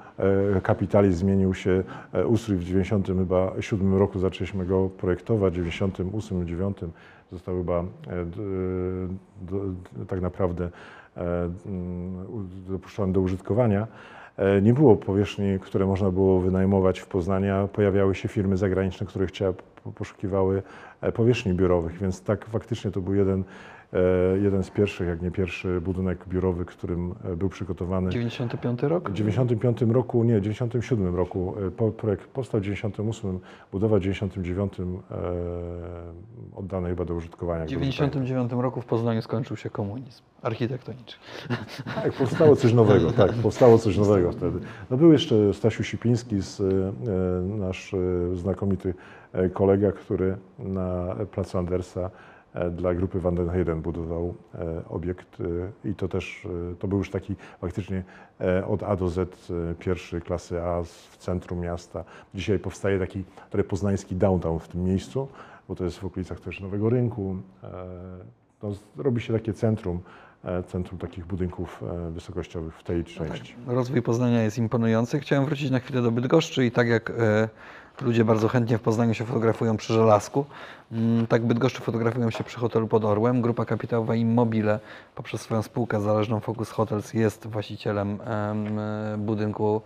[0.56, 6.78] e, kapitalizm, zmienił się e, ustrój w 97 roku, zaczęliśmy go projektować, w 98, 9
[7.32, 7.86] został chyba e,
[9.42, 9.62] do,
[10.08, 10.70] tak naprawdę
[11.18, 11.50] e,
[12.70, 13.88] dopuszczony do użytkowania.
[14.38, 17.68] E, Nie było powierzchni, które można było wynajmować w Poznaniu.
[17.74, 20.64] Pojawiały się firmy zagraniczne, które chciały, po- poszukiwały
[21.02, 23.44] e, powierzchni biurowych, więc tak faktycznie to był jeden, e,
[24.42, 28.10] jeden z pierwszych, jak nie pierwszy budynek biurowy, którym e, był przygotowany.
[28.10, 29.10] 95 rok?
[29.10, 31.56] W 95 roku, nie, w 97 roku,
[31.88, 33.40] e, projekt powstał w 98,
[33.72, 34.86] budowa w 99 e,
[36.56, 37.66] oddany chyba do użytkowania.
[37.66, 38.26] W jak dobrze pamiętam.
[38.26, 41.20] 99 roku w Poznaniu skończył się komunizm architektoniczny.
[41.96, 44.60] Tak, powstało coś nowego, tak, powstało coś nowego wtedy.
[44.90, 46.64] No był jeszcze Stasiu Sipiński, z, e,
[47.58, 47.98] nasz e,
[48.36, 48.94] znakomity
[49.34, 52.10] e, kolega, który na placu Andersa e,
[52.72, 55.38] dla grupy Van den Heyden budował e, obiekt
[55.86, 58.04] e, i to też, e, to był już taki faktycznie
[58.42, 62.04] e, od A do Z e, pierwszy klasy A w centrum miasta.
[62.34, 63.24] Dzisiaj powstaje taki
[63.68, 65.28] poznański downtown w tym miejscu,
[65.68, 67.36] bo to jest w okolicach też Nowego Rynku.
[67.64, 67.70] E,
[68.64, 70.00] No, robi się takie centrum,
[70.44, 73.56] e, centrum takich budynków e, wysokościowych w tej części.
[73.68, 75.20] Rozwój Poznania jest imponujący.
[75.20, 77.50] Chciałem wrócić na chwilę do Bydgoszczy i tak jak e,
[78.02, 80.46] ludzie bardzo chętnie w Poznaniu się fotografują przy żelazku,
[80.92, 83.42] mm, tak Bydgoszczy fotografują się przy hotelu pod Orłem.
[83.42, 84.80] Grupa kapitałowa Immobile
[85.16, 88.80] poprzez swoją spółkę zależną Focus Hotels jest właścicielem em,
[89.26, 89.82] budynku,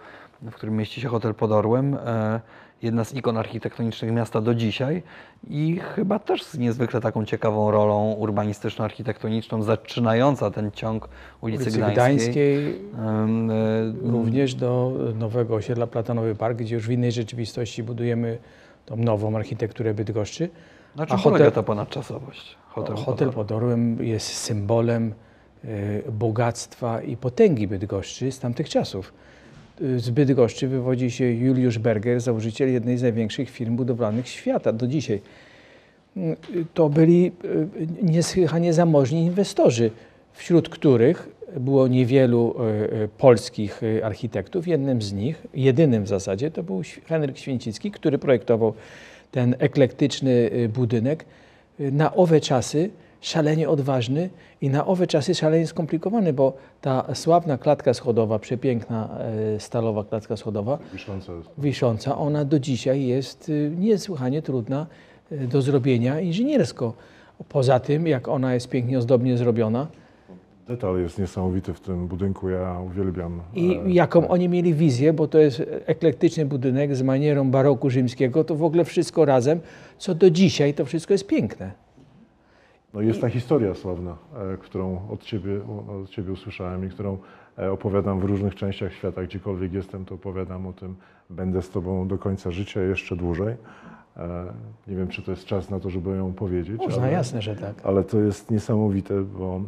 [0.51, 1.93] w którym mieści się hotel pod Orłem.
[2.05, 2.39] E,
[2.81, 5.03] Jedna z ikon architektonicznych miasta do dzisiaj
[5.49, 11.09] i chyba też z niezwykle taką ciekawą rolą urbanistyczno-architektoniczną, zaczynająca ten ciąg
[11.41, 11.93] ulicy, ulicy Gdańskiej.
[11.93, 12.81] Gdańskiej,
[14.07, 18.37] e, również do nowego osiedla Platanowy Park, gdzie już w innej rzeczywistości budujemy
[18.85, 20.49] tą nową architekturę Bydgoszczy.
[20.95, 22.55] Na czym A polega hotel- ta ponadczasowość?
[22.69, 25.13] Hotel, Hotel, pod Orłem jest symbolem
[25.65, 29.13] y, bogactwa i potęgi Bydgoszczy z tamtych czasów.
[29.97, 35.21] Z Bydgoszczy wywodzi się Juliusz Berger, założyciel jednej z największych firm budowlanych świata do dzisiaj.
[36.73, 39.91] To byli y, niesłychanie zamożni inwestorzy,
[40.33, 42.55] wśród których było niewielu
[42.91, 44.67] y, y, polskich architektów.
[44.67, 48.73] Jednym z nich, jedynym w zasadzie, to był Henryk Święcicki, który projektował
[49.31, 51.25] ten eklektyczny budynek
[51.79, 52.89] na owe czasy
[53.23, 54.29] szalenie odważny
[54.61, 59.09] i na owe czasy szalenie skomplikowany, bo ta sławna klatka schodowa, przepiękna
[59.55, 64.87] y, stalowa klatka schodowa, Wiszące wisząca, ona do dzisiaj jest y, niesłychanie trudna
[65.31, 66.93] y, do zrobienia inżyniersko.
[67.49, 69.87] Poza tym, jak ona jest pięknie ozdobnie zrobiona,
[70.67, 73.41] Detal jest niesamowity w tym budynku, ja uwielbiam.
[73.53, 78.43] I e, jaką oni mieli wizję, bo to jest eklektyczny budynek z manierą baroku rzymskiego,
[78.43, 79.59] to w ogóle wszystko razem,
[79.97, 81.82] co do dzisiaj, to wszystko jest piękne.
[82.93, 84.17] No jest ta historia sławna,
[84.53, 85.61] e, którą od ciebie,
[86.03, 87.17] od ciebie usłyszałem i którą
[87.57, 89.23] e, opowiadam w różnych częściach świata.
[89.23, 90.95] Gdziekolwiek jestem, to opowiadam o tym.
[91.29, 93.55] Będę z tobą do końca życia, jeszcze dłużej.
[94.17, 94.53] E,
[94.87, 96.77] Nie wiem, czy to jest czas na to, żeby ją powiedzieć.
[96.81, 97.75] Można, ale- jasne, że tak.
[97.83, 99.61] Ale to jest niesamowite, bo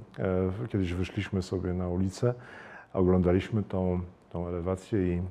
[0.70, 2.34] kiedyś wyszliśmy sobie na ulicę,
[2.94, 5.22] oglądaliśmy tą, tą elewację i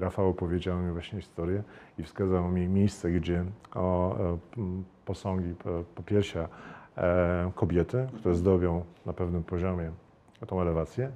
[0.00, 1.62] Rafał opowiedział mi właśnie historię
[1.98, 4.16] i wskazał mi miejsce, gdzie o,
[5.04, 6.48] posągi, po- popiersia
[7.54, 9.90] kobiety, które zdobią na pewnym poziomie
[10.46, 11.10] tą elewację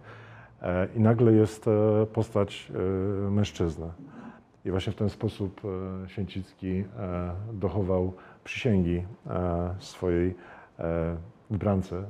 [0.63, 3.87] e, i nagle jest e, postać e, mężczyzny.
[4.65, 5.61] I właśnie w ten sposób
[6.05, 6.85] e, Święcicki e,
[7.53, 8.13] dochował
[8.45, 10.35] przysięgi e, swojej
[11.51, 12.03] e, wybrance e,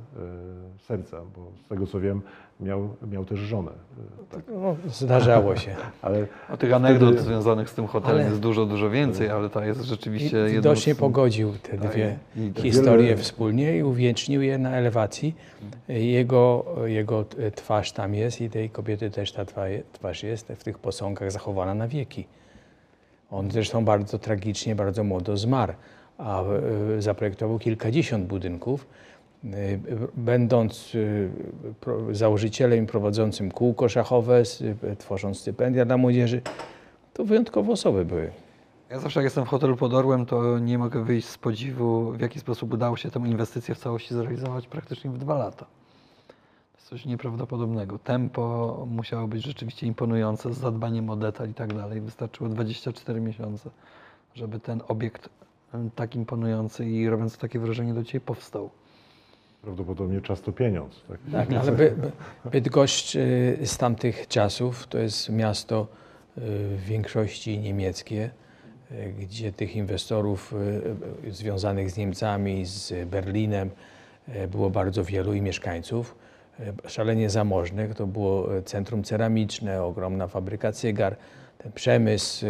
[0.79, 2.21] serca, bo z tego co wiem,
[2.59, 3.71] miał, miał też żonę.
[3.71, 4.41] e, Tak.
[4.61, 5.75] No, zdarzało się.
[6.01, 9.49] Ale O tych anegdot Wtedy- związanych z tym hotelem Ale- jest dużo, dużo więcej, ale
[9.49, 10.97] ta jest rzeczywiście I jedną widocznie z...
[10.97, 15.35] pogodził te Tak, dwie i te- historie wiele- wspólnie i uwiecznił je na elewacji.
[15.87, 17.25] Jego, jego
[17.55, 19.61] twarz tam jest i tej kobiety też ta twa-
[19.93, 22.25] twarz jest w tych posągach zachowana na wieki.
[23.31, 25.73] On zresztą bardzo tragicznie, bardzo młodo zmarł,
[26.17, 28.87] a e, zaprojektował kilkadziesiąt budynków.
[29.45, 29.49] E,
[30.17, 30.91] Będąc
[31.79, 34.43] pro- założycielem i prowadzącym kółko szachowe,
[34.83, 36.41] e, tworząc stypendia dla młodzieży,
[37.13, 38.31] to wyjątkowe osoby były.
[38.89, 42.19] Ja zawsze jak jestem w hotelu pod Orłem, to nie mogę wyjść z podziwu, w
[42.19, 45.65] jaki sposób udało się tę inwestycję w całości zrealizować praktycznie w dwa lata.
[46.71, 47.99] To jest coś nieprawdopodobnego.
[47.99, 52.01] Tempo musiało być rzeczywiście imponujące, z zadbaniem o detal i tak dalej.
[52.01, 53.69] Wystarczyło 24 miesiące,
[54.35, 55.29] żeby ten obiekt
[55.95, 58.69] tak imponujący i robiąc takie wrażenie do Ciebie powstał.
[59.61, 61.03] Prawdopodobnie czas to pieniądz.
[61.07, 61.19] Tak?
[61.31, 62.11] Tak, ale By, By,
[62.51, 65.87] Bydgoszcz y, z tamtych czasów to jest miasto
[66.37, 66.41] y,
[66.77, 68.29] w większości niemieckie,
[68.91, 70.53] y, gdzie tych inwestorów
[71.29, 73.69] związanych z Niemcami, z Berlinem
[74.51, 76.15] było bardzo wielu i mieszkańców
[76.87, 77.95] szalenie zamożnych.
[77.95, 81.15] To było centrum ceramiczne, ogromna fabryka cygar,
[81.57, 82.45] ten przemysł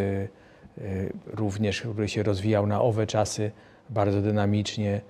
[1.26, 3.52] również, który się rozwijał na owe czasy
[3.90, 5.02] bardzo dynamicznie,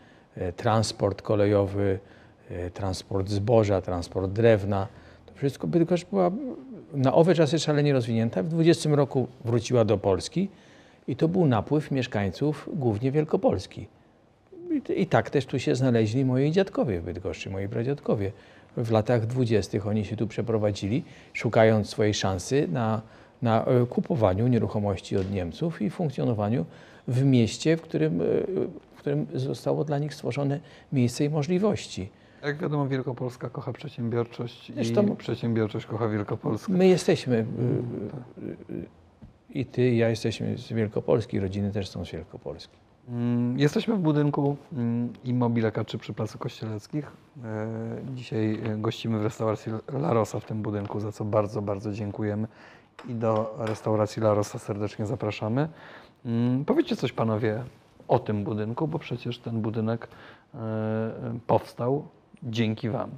[0.56, 2.00] transport kolejowy,
[2.52, 4.88] y, transport zboża, transport drewna.
[5.26, 6.32] To wszystko Bydgoszcz była
[6.94, 8.44] na owe czasy szalenie rozwinięta.
[8.44, 10.50] W 20 roku wróciła do Polski
[11.08, 13.88] i to był napływ mieszkańców głównie Wielkopolski.
[14.72, 18.32] I, I tak też tu się znaleźli moi dziadkowie w Bydgoszczy, moi pradziadkowie.
[18.78, 23.02] W latach dwudziestych oni się tu przeprowadzili, szukając swojej szansy na,
[23.41, 26.65] na e, kupowaniu nieruchomości od Niemców i funkcjonowaniu
[27.08, 28.26] w mieście, w którym, e,
[29.02, 30.60] którym zostało dla nich stworzone
[30.94, 32.10] miejsce i możliwości.
[32.44, 36.74] Jak wiadomo, Wielkopolska kocha przedsiębiorczość Zresztą- i przedsiębiorczość kocha Wielkopolskę.
[36.74, 38.86] My jesteśmy, y, y, y,
[39.50, 42.78] i ty, i ja jesteśmy z Wielkopolski, rodziny też są z Wielkopolski.
[43.10, 47.12] Mm, Jesteśmy w budynku mm, Immobile K3 przy Placu Kościeleckich.
[47.44, 47.68] E,
[48.16, 52.48] Dzisiaj e, gościmy w restauracji La Rosa w tym budynku, za co bardzo, bardzo dziękujemy.
[53.10, 55.70] I do restauracji La Rosa serdecznie zapraszamy.
[56.26, 57.64] Mm, Powiedzcie coś panowie
[58.12, 60.08] o tym budynku, bo przecież ten budynek
[60.56, 60.60] e,
[61.47, 62.04] powstał
[62.43, 63.10] dzięki wam.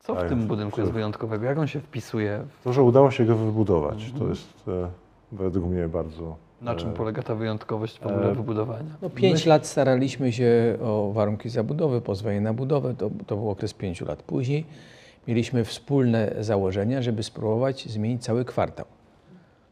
[0.00, 1.44] Co w Tak, tym budynku jest wyjątkowego?
[1.46, 2.44] Jak on się wpisuje?
[2.60, 4.88] w- To, że udało się go wybudować, to jest e,
[5.32, 6.36] według mnie bardzo...
[6.62, 8.90] Na czym e, polega ta wyjątkowość w ogóle wybudowania?
[9.02, 13.74] No, pięć lat staraliśmy się o warunki zabudowy, pozwolenie na budowę, to, to był okres
[13.74, 14.22] pięciu lat.
[14.22, 14.64] Później
[15.28, 18.86] mieliśmy wspólne założenia, żeby spróbować zmienić cały kwartał.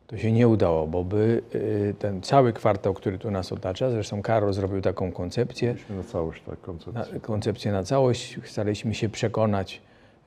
[0.06, 4.22] To się nie udało, bo by y, ten cały kwartał, który tu nas otacza, zresztą
[4.22, 7.14] Karol zrobił taką koncepcję, na całość, tak, koncepcję.
[7.14, 8.38] na, koncepcję na całość.
[8.44, 9.80] Staraliśmy się przekonać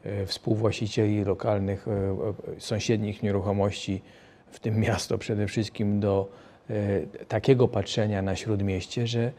[0.03, 4.01] e, współwłaścicieli lokalnych, e, sąsiednich nieruchomości,
[4.51, 6.27] w tym miasto przede wszystkim, do
[7.27, 9.31] takiego patrzenia na śródmieście, że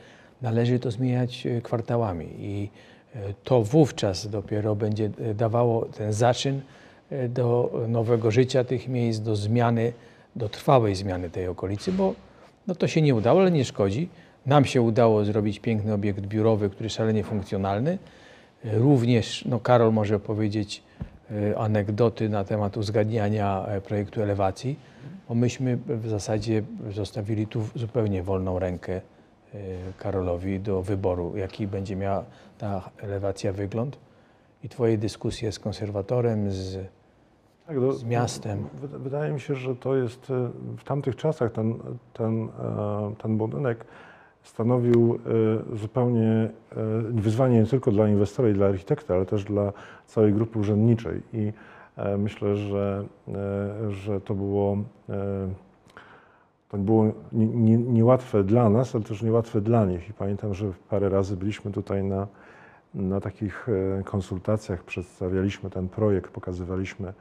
[0.42, 2.27] należy to zmieniać kwartałami.
[2.38, 2.70] I
[3.44, 6.61] to wówczas dopiero będzie dawało ten zaczyn
[7.29, 9.92] do nowego życia tych miejsc, do zmiany,
[10.37, 12.14] do trwałej zmiany tej okolicy, bo
[12.67, 14.09] no to się nie udało, ale nie szkodzi.
[14.47, 17.99] Nam się udało zrobić piękny obiekt biurowy, który szalenie funkcjonalny.
[18.64, 20.83] Również, no Karol może powiedzieć
[21.31, 24.79] e, anegdoty na temat uzgadniania e, projektu elewacji,
[25.29, 29.59] bo myśmy w zasadzie zostawili tu zupełnie wolną rękę e,
[29.99, 32.25] Karolowi do wyboru, jaki będzie miała
[32.59, 33.99] ta elewacja wygląd.
[34.64, 36.79] I Twoje dyskusje z konserwatorem, z,
[37.69, 38.59] Tak, no, z miastem.
[38.81, 41.75] Wy- Wydaje mi się, że to jest e, w tamtych czasach ten,
[42.13, 42.49] ten, e,
[43.23, 43.85] ten budynek
[44.43, 45.19] stanowił
[45.73, 46.51] e, zupełnie
[47.11, 49.73] wyzwanie nie tylko dla inwestora i dla architekta, ale też dla
[50.07, 51.23] całej grupy urzędniczej.
[51.33, 51.53] I
[52.19, 53.05] myślę, że,
[53.91, 54.77] że to było,
[56.69, 60.09] to było nie- nie- niełatwe dla nas, ale też niełatwe dla nich.
[60.11, 62.27] I pamiętam, że parę razy byliśmy tutaj na,
[62.95, 63.66] na takich
[64.05, 67.12] konsultacjach, przedstawialiśmy ten projekt, pokazywaliśmy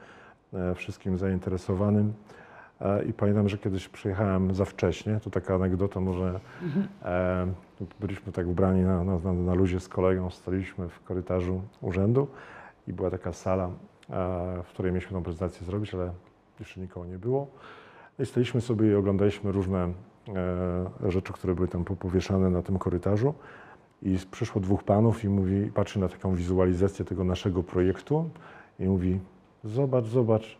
[0.75, 2.13] wszystkim zainteresowanym.
[2.81, 6.39] E, I pamiętam, że kiedyś przyjechałem za wcześnie, to taka anegdota może,
[7.05, 7.47] e,
[7.99, 12.27] byliśmy tak ubrani na, na, na, luzie z kolegą, staliśmy w korytarzu urzędu
[12.87, 13.71] i była taka sala, e,
[14.63, 16.11] w której mieliśmy tą prezentację zrobić, ale
[16.59, 17.47] jeszcze nikogo nie było.
[18.19, 22.77] No I staliśmy sobie i oglądaliśmy różne e, rzeczy, które były tam powieszane na tym
[22.77, 23.33] korytarzu.
[24.01, 28.29] I przyszło dwóch panów i mówi, patrzy na taką wizualizację tego naszego projektu
[28.79, 29.19] i mówi,
[29.63, 30.57] zobacz, zobacz,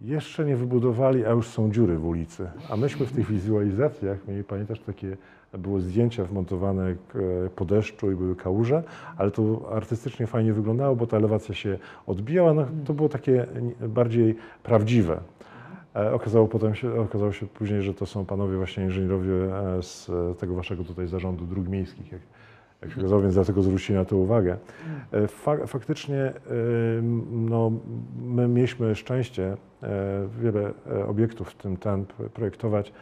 [0.00, 2.50] jeszcze nie wybudowali, a już są dziury w ulicy.
[2.70, 5.16] A myśmy w tych wizualizacjach mieli, pamiętasz, takie
[5.58, 6.94] były zdjęcia wmontowane
[7.56, 8.82] po deszczu i były kałuże,
[9.16, 12.54] ale to artystycznie fajnie wyglądało, bo ta elewacja się odbijała.
[12.54, 13.46] No, to było takie
[13.88, 15.20] bardziej prawdziwe.
[15.96, 20.10] E, Okazało, potem się, okazało się później, że to są panowie właśnie inżynierowie e, z
[20.38, 22.20] tego waszego tutaj zarządu dróg miejskich, jak,
[22.82, 24.56] jak się okazało, więc dlatego zwrócili na to uwagę.
[25.12, 26.32] E, Fa faktycznie e,
[27.30, 27.72] no,
[28.22, 30.72] my mieliśmy szczęście e, wiele
[31.08, 32.92] obiektów w tym TEN projektować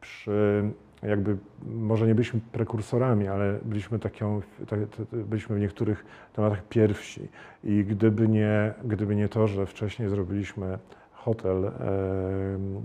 [0.00, 0.62] przy
[1.02, 1.36] jakby,
[1.66, 4.80] może nie byliśmy prekursorami, ale byliśmy taką, tak,
[5.12, 7.28] byliśmy w niektórych tematach pierwsi
[7.64, 10.78] i gdyby nie, gdyby nie to, że wcześniej zrobiliśmy
[11.12, 11.70] hotel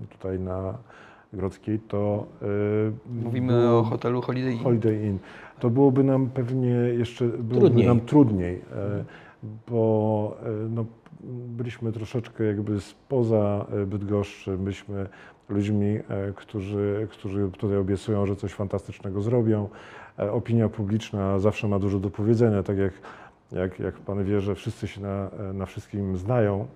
[0.10, 0.78] tutaj na
[1.34, 2.28] Grodzkiej, to
[3.24, 4.64] Mówimy o hotelu Holiday Inn.
[4.64, 5.20] Holiday Inn.
[5.60, 7.88] To byłoby nam pewnie jeszcze byłoby Trudniej.
[7.88, 9.04] nam trudniej, e,
[9.68, 10.86] bo e, no,
[11.48, 15.08] byliśmy troszeczkę jakby spoza e, Bydgoszczy, byliśmy
[15.50, 16.00] ludźmi,
[16.36, 19.70] którzy, którzy tutaj obiecują, że coś fantastycznego zrobią.
[20.18, 22.94] Opinia publiczna zawsze ma dużo do powiedzenia, tak jak,
[23.52, 26.68] jak, jak Pan wie, że wszyscy się na, na wszystkim znają,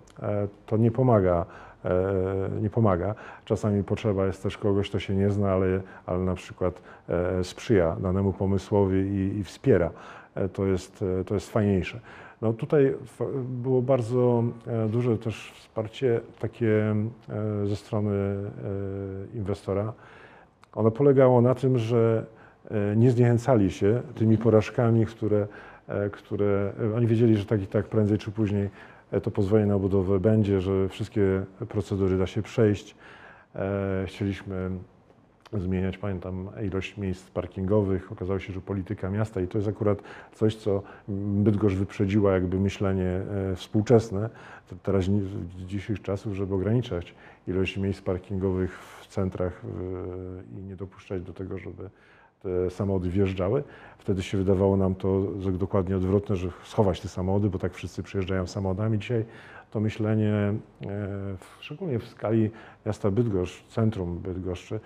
[0.66, 1.46] to nie pomaga.
[1.86, 3.16] E, Nie pomaga.
[3.46, 7.96] Czasami potrzeba jest też kogoś, kto się nie zna, ale, ale na przykład e, sprzyja
[8.00, 9.90] danemu pomysłowi i, i wspiera.
[10.36, 12.00] E, To jest, to jest fajniejsze.
[12.42, 12.94] No tutaj
[13.44, 14.44] było bardzo
[14.90, 16.96] duże też wsparcie takie
[17.66, 18.36] ze strony
[19.36, 19.94] inwestora.
[20.76, 22.26] Ono polegało na tym, że
[22.96, 25.48] nie zniechęcali się tymi porażkami, które,
[26.12, 28.70] które oni wiedzieli, że tak i tak prędzej czy później
[29.22, 32.96] to pozwolenie na budowę będzie, że wszystkie procedury da się przejść.
[33.56, 34.70] E, Chcieliśmy
[35.54, 38.12] zmieniać, pamiętam, ilość miejsc parkingowych.
[38.12, 40.02] Okazało się, że polityka miasta i to jest akurat
[40.34, 43.06] coś, co Bydgoszcz wyprzedziła jakby myślenie
[43.52, 44.30] e, współczesne,
[44.70, 47.16] te- teraz w dzisiejszych czasów, żeby ograniczać
[47.48, 51.90] ilość miejsc parkingowych w centrach e, i nie dopuszczać do tego, żeby
[52.44, 53.64] te samochody wjeżdżały.
[53.98, 55.22] Wtedy się wydawało nam to
[55.52, 59.00] dokładnie odwrotne, że schować te samochody, bo tak wszyscy przyjeżdżają samochodami.
[59.00, 59.26] Dzisiaj
[59.72, 60.54] to myślenie, e,
[61.60, 62.52] szczególnie w skali
[62.86, 64.80] miasta Bydgoszcz, centrum Bydgoszczy,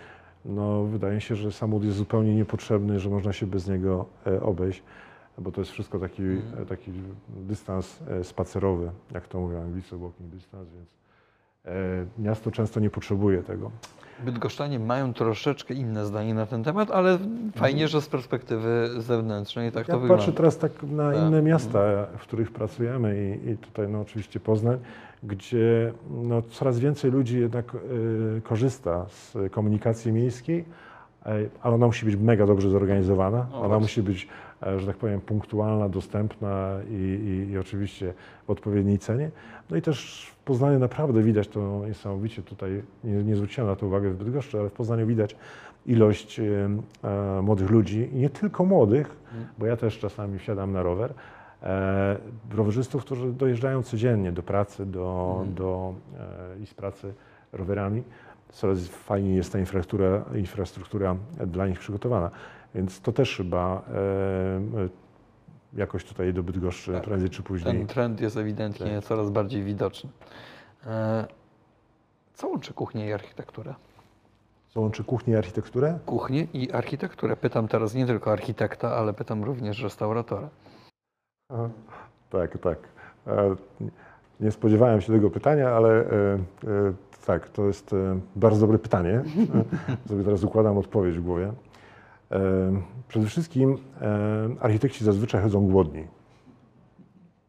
[0.45, 4.83] no wydaje się, że samochód jest zupełnie niepotrzebny, że można się bez niego e, obejść,
[5.37, 6.91] bo to jest wszystko taki, e, taki
[7.27, 10.89] dystans e, spacerowy, jak to mówią Anglicy, walking distance, więc
[12.19, 13.71] miasto często nie potrzebuje tego.
[14.25, 17.17] Bydgoszczanie mają troszeczkę inne zdanie na ten temat, ale
[17.55, 20.37] fajnie, że z perspektywy zewnętrznej tak ja to patrzę wygląda.
[20.37, 21.21] teraz tak na Tak.
[21.21, 21.79] inne miasta,
[22.17, 24.77] w których pracujemy i, i tutaj no oczywiście Poznań,
[25.23, 30.65] gdzie no, coraz więcej ludzi jednak e, korzysta z komunikacji miejskiej,
[31.25, 33.47] e, ale ona musi być mega dobrze zorganizowana.
[33.51, 33.79] O, ona właśnie.
[33.81, 34.27] musi być,
[34.63, 38.13] e, że tak powiem, punktualna, dostępna i, i, i oczywiście
[38.47, 39.31] w odpowiedniej cenie.
[39.69, 42.41] No i też Poznaniu naprawdę widać to niesamowicie.
[42.41, 45.35] Tutaj nie, nie zwróciłem na to uwagę w Bydgoszczy, ale w Poznaniu widać
[45.85, 49.15] ilość e, młodych ludzi nie tylko młodych,
[49.57, 51.13] bo ja też czasami wsiadam na rower,
[51.63, 52.17] e,
[52.55, 57.13] rowerzystów, którzy dojeżdżają codziennie do pracy do, do, e, i z pracy
[57.53, 58.03] rowerami.
[58.49, 61.15] Coraz fajniej jest ta infrastruktura, infrastruktura
[61.47, 62.31] dla nich przygotowana.
[62.75, 63.81] Więc to też chyba
[65.73, 67.03] jakoś tutaj do Bydgoszczy Tak.
[67.03, 67.77] prędzej czy później.
[67.77, 69.03] Ten trend jest ewidentnie Tak.
[69.03, 70.09] coraz bardziej widoczny.
[70.85, 71.25] E,
[72.33, 73.73] Co łączy kuchnię i architekturę?
[74.69, 75.99] Co łączy kuchnię i architekturę?
[76.05, 77.35] Kuchnię i architekturę.
[77.35, 80.49] Pytam teraz nie tylko architekta, ale pytam również restauratora.
[81.53, 81.69] Aha.
[82.29, 82.77] Tak, tak.
[83.27, 83.55] E,
[84.39, 86.09] Nie spodziewałem się tego pytania, ale e,
[87.25, 87.95] tak, to jest
[88.35, 89.23] bardzo dobre pytanie.
[90.09, 91.53] Sobie teraz układam odpowiedź w głowie.
[92.31, 92.37] E,
[93.07, 96.03] Przede wszystkim e, architekci zazwyczaj chodzą głodni.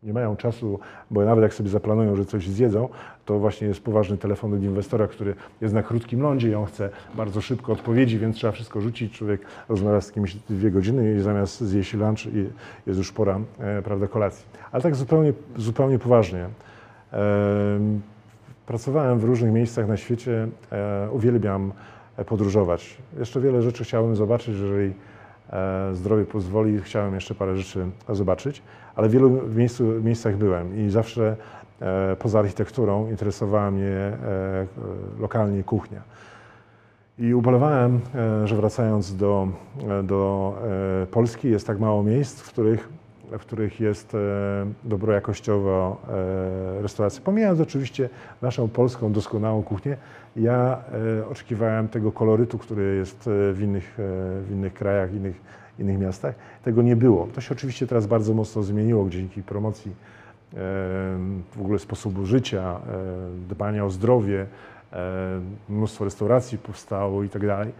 [0.03, 0.79] nie mają czasu,
[1.11, 2.89] bo nawet jak sobie zaplanują, że coś zjedzą,
[3.25, 6.91] to właśnie jest poważny telefon od inwestora, który jest na krótkim lądzie i on chce
[7.15, 9.13] bardzo szybko odpowiedzi, więc trzeba wszystko rzucić.
[9.13, 12.27] Człowiek rozmawia z kimś dwie godziny i zamiast zjeść lunch
[12.87, 14.47] jest już pora, e, prawda, kolacji.
[14.73, 16.47] Ale tak zupełnie, zupełnie poważnie.
[17.13, 18.01] Em,
[18.67, 20.49] Pracowałem w różnych miejscach na świecie,
[21.13, 21.73] uwielbiam
[22.27, 22.97] podróżować.
[23.19, 24.95] Jeszcze wiele rzeczy chciałbym zobaczyć, jeżeli
[25.51, 28.63] e, zdrowie pozwoli, chciałem jeszcze parę rzeczy zobaczyć,
[28.97, 31.37] ale w wielu miejscu, miejscach byłem i zawsze
[31.81, 34.17] e, poza architekturą interesowała mnie e,
[35.19, 36.03] lokalnie kuchnia.
[37.19, 38.01] I ubolewałem,
[38.45, 39.49] że wracając do,
[40.05, 40.55] do
[41.11, 42.89] Polski jest tak mało miejsc, w których,
[43.33, 44.19] w których jest e,
[44.85, 47.23] dobrojakościowo e, restauracja.
[47.23, 48.09] Pomijając oczywiście
[48.43, 49.97] naszą polską doskonałą kuchnię,
[50.37, 50.83] ja
[51.21, 53.95] e, oczekiwałem tego kolorytu, który jest w innych,
[54.43, 55.41] w innych krajach, innych,
[55.79, 56.35] innych miastach.
[56.63, 57.29] Tego nie było.
[57.35, 59.93] To się oczywiście teraz bardzo mocno zmieniło dzięki promocji
[61.57, 62.81] w ogóle sposobu życia,
[63.49, 64.47] dbania o zdrowie,
[65.69, 67.73] mnóstwo restauracji powstało i tak dalej.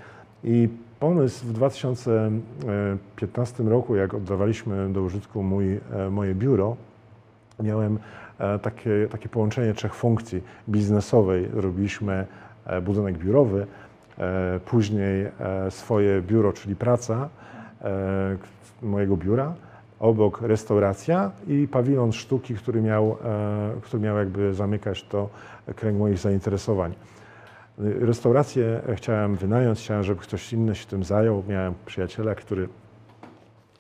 [0.45, 0.69] I
[1.01, 6.77] pomysł w 2015 roku, jak oddawaliśmy do użytku mój, e, moje biuro,
[7.63, 7.99] miałem
[8.39, 11.49] e, takie, takie połączenie trzech funkcji biznesowej.
[11.53, 12.27] Robiliśmy
[12.67, 13.67] e, budynek biurowy,
[14.65, 15.27] później
[15.71, 17.29] swoje biuro, czyli praca
[18.83, 19.55] mojego biura,
[20.01, 23.17] obok restauracja i pawilon sztuki, który miał,
[23.83, 25.29] który miał jakby zamykać to
[25.77, 26.93] kręg moich zainteresowań.
[27.79, 31.43] Restaurację chciałem wynająć, chciałem, żeby ktoś inny się tym zajął.
[31.49, 32.69] Miałem przyjaciela, który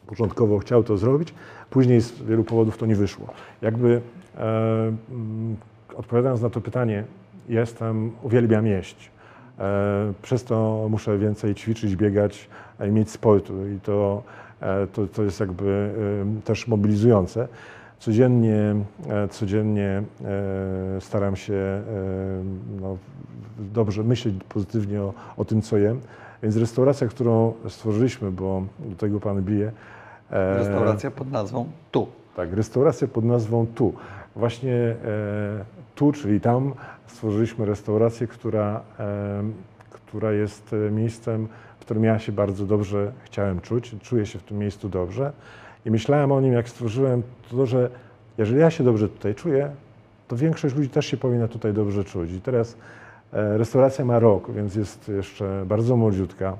[0.06, 1.34] początkowo chciał to zrobić,
[1.70, 3.26] później z wielu powodów to nie wyszło.
[3.62, 4.00] Jakby
[4.36, 5.56] e, mm,
[5.96, 7.04] odpowiadając na to pytanie,
[7.48, 9.10] jestem, uwielbiam jeść.
[9.58, 12.48] E, przez to muszę więcej ćwiczyć, biegać
[12.88, 14.22] i mieć sportu i to,
[14.60, 15.90] e, to, to jest jakby
[16.38, 17.48] e, też mobilizujące.
[17.98, 18.74] Codziennie,
[19.08, 21.82] e, codziennie e, staram się e,
[22.80, 22.96] no,
[23.58, 26.00] dobrze myśleć pozytywnie o, o tym, co jem.
[26.42, 29.72] Więc restauracja, którą stworzyliśmy, bo do tego Pan bije.
[30.30, 32.06] Restauracja pod nazwą Tu.
[32.36, 33.92] tak, restauracja pod nazwą Tu.
[34.36, 34.96] Właśnie
[35.94, 36.72] tu, czyli tam,
[37.06, 38.80] stworzyliśmy restaurację, która,
[39.90, 43.96] która jest miejscem, w którym ja się bardzo dobrze chciałem czuć.
[44.02, 45.32] Czuję się w tym miejscu dobrze.
[45.86, 47.90] I myślałem o nim, jak stworzyłem to, że
[48.38, 49.70] jeżeli ja się dobrze tutaj czuję,
[50.28, 52.32] to większość ludzi też się powinna tutaj dobrze czuć.
[52.32, 52.76] I teraz
[53.32, 56.56] e, restauracja ma rok, więc jest jeszcze bardzo młodziutka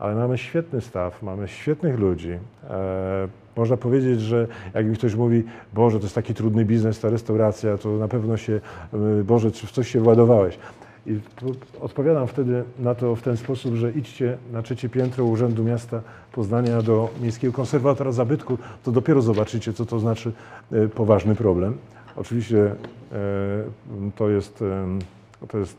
[0.00, 2.38] ale mamy świetny staw, mamy świetnych ludzi.
[2.70, 5.44] E, można powiedzieć, że jak mi ktoś mówi,
[5.74, 8.60] Boże, to jest taki trudny biznes, ta restauracja, to na pewno się,
[9.20, 10.58] e, Boże, czy w coś się władowałeś.
[11.06, 11.20] I
[11.80, 16.00] odpowiadam wtedy na to w ten sposób, że idźcie na trzecie piętro Urzędu Miasta
[16.32, 20.32] Poznania do Miejskiego Konserwatora Zabytku, to dopiero zobaczycie, co to znaczy
[20.72, 21.76] e, poważny problem.
[22.16, 22.74] Oczywiście e,
[24.16, 25.76] to jest, e, to jest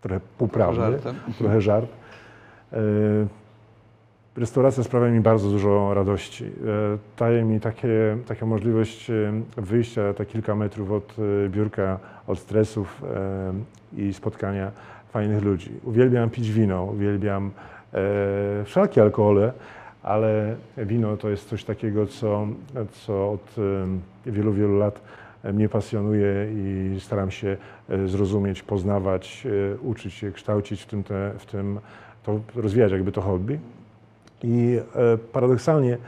[0.00, 0.98] trochę półprawdy,
[1.38, 1.88] trochę żart.
[4.36, 6.44] Restauracja sprawia mi bardzo dużo radości.
[6.44, 6.48] E,
[7.18, 13.02] Daje mi takie, taką możliwość e, wyjścia te kilka metrów od e, biurka, od stresów
[13.96, 14.70] i spotkania
[15.10, 15.70] fajnych ludzi.
[15.84, 17.50] Uwielbiam pić wino, uwielbiam
[18.64, 19.52] wszelkie alkohole,
[20.02, 22.46] ale wino to jest coś takiego, co,
[22.92, 23.54] co od
[24.26, 25.00] wielu, wielu lat
[25.52, 27.56] mnie pasjonuje i staram się
[28.06, 29.46] zrozumieć, poznawać,
[29.82, 31.78] uczyć się, kształcić w tym, te, w tym
[32.22, 33.58] to rozwijać jakby to hobby.
[34.42, 35.98] I e, paradoksalnie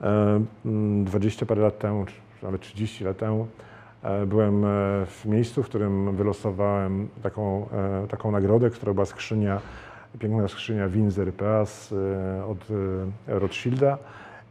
[0.00, 3.46] e, mm, 20 parę lat temu, czy nawet 30 lat temu,
[4.02, 4.62] e, byłem
[5.06, 7.66] w miejscu, w którym wylosowałem taką,
[8.08, 9.60] taką nagrodę, która była skrzynia,
[10.18, 12.58] piękna skrzynia win z RPA z, e, od
[13.26, 13.98] Rothschilda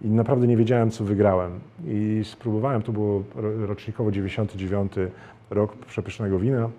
[0.02, 1.60] i naprawdę nie wiedziałem, co wygrałem.
[1.86, 4.92] I spróbowałem, to było ro- rocznikowo 99
[5.50, 6.70] rok przepysznego wina.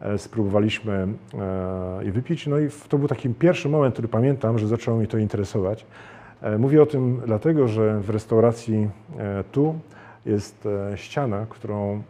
[0.00, 4.68] E, Spróbowaliśmy e, je wypić, no i to był taki pierwszy moment, który pamiętam, że
[4.68, 5.86] zaczęło mnie to interesować.
[6.42, 8.90] E, Mówię o tym dlatego, że w restauracji
[9.52, 9.78] tu
[10.26, 12.02] jest ściana, którą,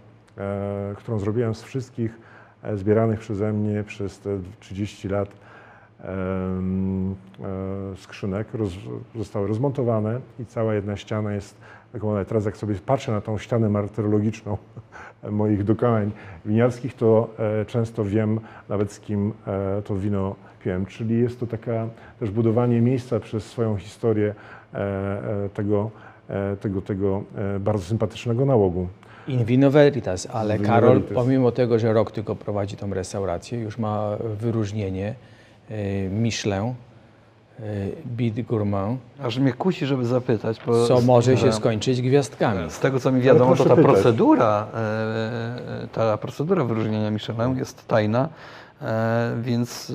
[0.96, 2.18] którą zrobiłem z wszystkich
[2.74, 5.28] zbieranych przeze mnie przez te 30 lat
[7.96, 8.54] skrzynek.
[8.54, 8.72] Roz,
[9.16, 11.56] zostały rozmontowane i cała jedna ściana jest
[11.92, 14.56] taką, teraz jak sobie patrzę na tą ścianę martyrologiczną
[15.30, 16.10] moich dokonań
[16.44, 17.30] winiarskich, to
[17.60, 20.34] e, często wiem nawet z kim e, to wino
[20.64, 20.86] piłem.
[20.86, 21.88] Czyli jest to taka
[22.20, 24.34] też budowanie miejsca przez swoją historię
[24.74, 25.90] e, tego,
[26.60, 27.22] tego, tego
[27.60, 28.88] bardzo sympatycznego nałogu.
[29.28, 31.14] In vino veritas, ale Vino Karol, veritas.
[31.14, 35.14] pomimo tego, że rok tylko prowadzi tą restaurację, już ma wyróżnienie
[36.10, 36.74] Michelin,
[38.06, 42.70] Bid Gourmand, Aż mnie kusi, żeby zapytać, bo co może się e, skończyć gwiazdkami.
[42.70, 43.92] Z tego co mi wiadomo, to ta pytać.
[43.92, 48.28] procedura, e, ta procedura wyróżnienia Michelin jest tajna,
[48.82, 49.94] e, więc e,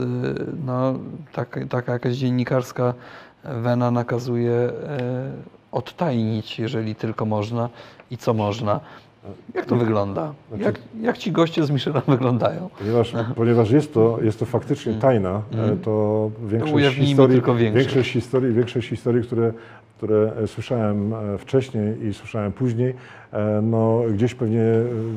[0.66, 0.94] no,
[1.34, 2.94] tak, taka jakaś dziennikarska
[3.44, 4.72] wena nakazuje e,
[5.72, 7.70] odtajnić, jeżeli tylko można
[8.12, 8.80] i co można.
[9.56, 10.34] Jak to wygląda?
[10.50, 12.70] Znaczy- Jak, jak ci goście z Michelin wyglądają?
[12.80, 16.76] Ponieważ, ponieważ jest, to, jest to faktycznie tajna, e, to większość Mm.
[16.76, 17.42] ujawnijmy historii,
[17.74, 18.12] większość.
[18.12, 19.54] historii, większość historii, które,
[19.98, 22.94] które słyszałem e, wcześniej i słyszałem później,
[23.34, 24.64] e, no, gdzieś pewnie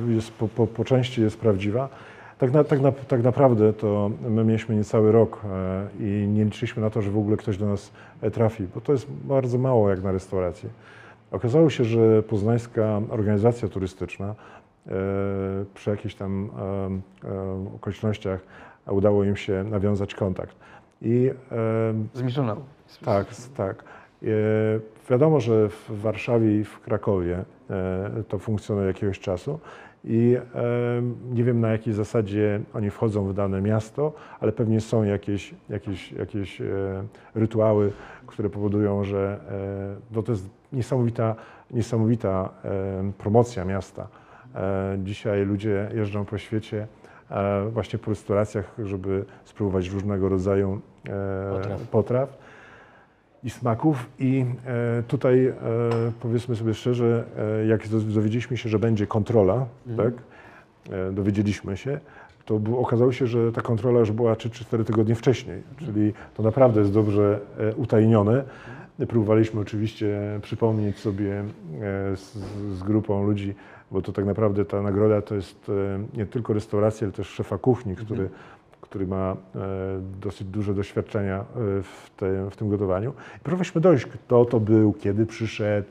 [0.09, 1.89] jest, po, po, po części jest prawdziwa.
[2.39, 5.41] Tak, na, tak, na, tak naprawdę to my mieliśmy niecały rok
[6.01, 7.91] i nie liczyliśmy na to, że w ogóle ktoś do nas
[8.33, 10.69] trafi, bo to jest bardzo mało jak na restaurację.
[11.31, 14.35] Okazało się, że poznańska organizacja turystyczna
[14.87, 14.93] e,
[15.75, 16.51] przy jakichś tam
[17.25, 18.41] e, e, okolicznościach
[18.87, 20.57] udało im się nawiązać kontakt.
[21.03, 21.95] I e,
[22.87, 23.27] Z tak,
[23.57, 23.85] tak.
[25.11, 27.45] Wiadomo, że w Warszawie i w Krakowie
[28.29, 29.59] to funkcjonuje jakiegoś czasu
[30.05, 30.37] i
[31.33, 36.13] nie wiem na jakiej zasadzie oni wchodzą w dane miasto, ale pewnie są jakieś, jakieś,
[36.13, 36.63] jakieś
[37.35, 37.93] rytuały,
[38.27, 39.41] które powodują, że
[40.25, 41.35] to jest niesamowita,
[41.71, 42.49] niesamowita
[43.19, 44.09] promocja miasta.
[44.55, 46.87] E, Dzisiaj ludzie jeżdżą po świecie
[47.31, 51.81] e, właśnie po restauracjach, żeby spróbować różnego rodzaju e, Potraw.
[51.83, 52.39] potraw
[53.45, 54.07] i smaków.
[54.19, 54.45] I
[55.09, 55.53] tutaj
[56.21, 57.25] powiedzmy sobie szczerze,
[57.69, 59.67] jak do- dowiedzieliśmy się, że będzie kontrola,
[59.97, 60.13] tak,
[60.91, 62.01] e, dowiedzieliśmy się,
[62.47, 66.43] to okazało się, że ta kontrola już była 3 czy 4 tygodnie wcześniej, czyli to
[66.43, 67.41] naprawdę jest dobrze
[67.77, 68.45] utajnione.
[69.07, 71.45] Próbowaliśmy oczywiście przypomnieć sobie e,
[72.17, 72.35] z,
[72.73, 73.55] z grupą ludzi,
[73.91, 77.59] bo to tak naprawdę ta nagroda to jest e, nie tylko restauracja, ale też szefa
[77.59, 78.31] kuchni, który,
[78.81, 79.37] który ma e,
[80.21, 81.45] dosyć duże doświadczenia
[81.83, 83.13] w, te, w tym gotowaniu.
[83.37, 85.89] I próbowaliśmy dojść, kto to był, kiedy przyszedł,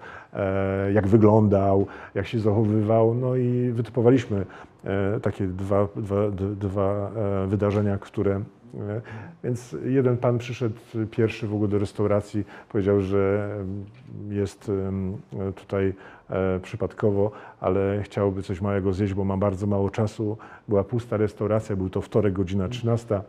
[0.94, 3.16] jak wyglądał, jak się zachowywał.
[3.16, 4.46] No i wytypowaliśmy
[5.22, 7.12] takie dwa, dwa, dwa
[7.48, 8.42] wydarzenia, które.
[9.44, 10.76] Więc jeden pan przyszedł
[11.12, 13.50] pierwszy w ogóle do restauracji, powiedział, że
[14.30, 14.72] jest
[15.56, 15.94] tutaj
[16.30, 20.38] e, przypadkowo, ale chciałby coś małego zjeść, bo ma bardzo mało czasu.
[20.68, 23.22] Była pusta restauracja, był to wtorek, godzina 13.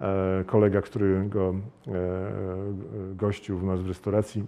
[0.00, 1.54] E, Kolega, który go
[1.88, 1.92] e,
[3.14, 4.44] gościł u nas w restauracji,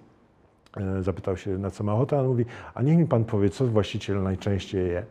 [1.01, 3.67] zapytał się, na co ma ochotę, a on mówi, a niech mi pan powie, co
[3.67, 5.05] właściciel najczęściej je.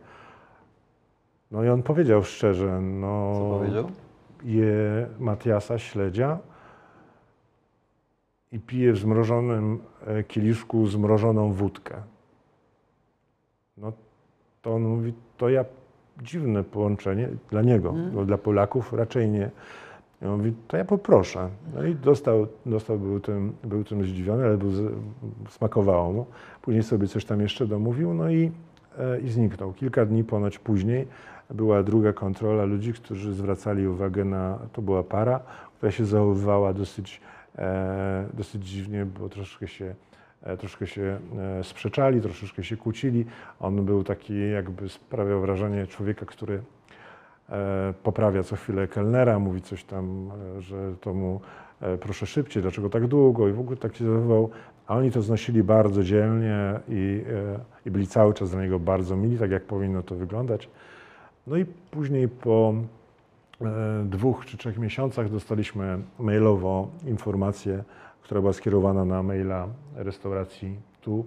[1.52, 3.92] No i on powiedział szczerze, no Co powiedział?
[4.44, 6.40] Je Matiasa śledzia
[8.52, 11.96] i pije w zmrożonym e, kieliszku zmrożoną wódkę.
[13.78, 13.92] No
[14.62, 15.66] to on mówi, to ja
[16.22, 19.52] dziwne połączenie dla niego, bo dla Polaków raczej nie.
[20.22, 21.50] I on mówi, to ja poproszę.
[21.76, 24.72] No i dostał, dostał był, tym, był tym zdziwiony, ale był,
[25.50, 26.26] smakowało mu.
[26.62, 28.52] Później sobie coś tam jeszcze domówił, no i,
[29.00, 29.74] e, i zniknął.
[29.74, 31.08] Kilka dni ponoć później
[31.50, 35.40] była druga kontrola ludzi, którzy zwracali uwagę na, to była para,
[35.78, 37.22] która się zachowywała dosyć,
[37.58, 39.96] e, dosyć dziwnie, bo troszkę się,
[40.44, 41.20] e, troszkę się
[41.60, 43.26] e, sprzeczali, troszeczkę się kłócili.
[43.60, 46.62] On był taki, jakby sprawiał wrażenie człowieka, który
[47.50, 51.42] e, poprawia co chwilę kelnera, mówi coś tam, że to mu
[52.00, 54.50] proszę szybciej, dlaczego tak długo i w ogóle tak się zachowywał.
[54.88, 57.24] A oni to znosili bardzo dzielnie i,
[57.86, 60.70] i byli cały czas dla niego bardzo mili, tak jak powinno to wyglądać.
[61.48, 62.74] No i później po
[63.62, 63.66] e,
[64.06, 67.84] dwóch czy trzech miesiącach dostaliśmy mailowo informację,
[68.22, 71.26] która była skierowana na maila restauracji tu,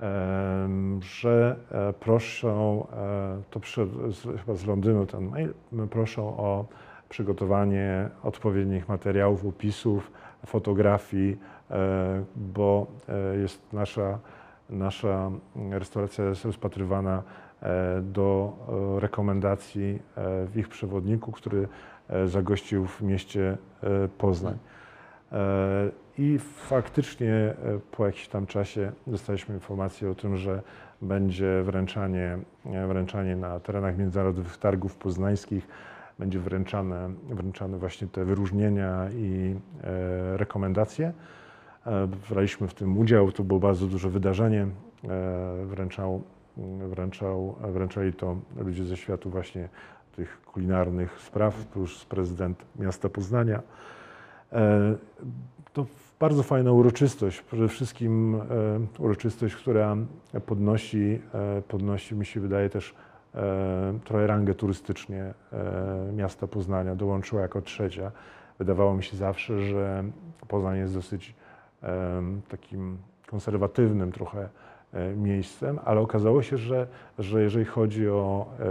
[0.00, 3.92] em, że e, proszą, e, to przyszedł
[4.38, 5.54] chyba z Londynu ten mail,
[5.90, 6.66] proszą o
[7.08, 10.12] przygotowanie odpowiednich materiałów, opisów,
[10.46, 11.38] fotografii,
[11.70, 14.18] e, bo e, jest nasza,
[14.70, 15.30] nasza
[15.70, 17.43] restauracja jest rozpatrywana e,
[18.02, 18.52] do
[18.96, 21.68] e, rekomendacji e, w ich przewodniku, który
[22.08, 24.58] e, zagościł w mieście e, Poznań.
[25.32, 27.54] E, I faktycznie e,
[27.90, 30.62] po jakimś tam czasie dostaliśmy informację o tym, że
[31.02, 35.68] będzie wręczanie, e, wręczanie na terenach międzynarodowych targów poznańskich,
[36.18, 39.54] będzie wręczane, wręczane właśnie te wyróżnienia i
[39.84, 41.12] e, rekomendacje.
[41.86, 44.62] E, Braliśmy w tym udział, to było bardzo duże wydarzenie.
[44.62, 46.22] E, Wręczał,
[46.88, 49.68] wręczał, wręczali to ludzie ze światu właśnie
[50.16, 53.62] tych kulinarnych spraw, plus prezydent miasta Poznania.
[54.52, 54.94] E,
[55.72, 55.86] To
[56.20, 58.40] bardzo fajna uroczystość, przede wszystkim e,
[59.02, 59.96] uroczystość, która
[60.46, 62.94] podnosi, e, podnosi mi się wydaje też
[64.04, 65.34] trochę rangę turystycznie
[66.12, 68.12] miasta Poznania, dołączyła jako trzecia.
[68.58, 70.04] wydawało mi się zawsze, że
[70.48, 71.34] Poznań jest dosyć
[72.48, 74.48] takim konserwatywnym trochę
[75.16, 76.86] miejscem, ale okazało się, że,
[77.18, 78.64] że jeżeli chodzi o e,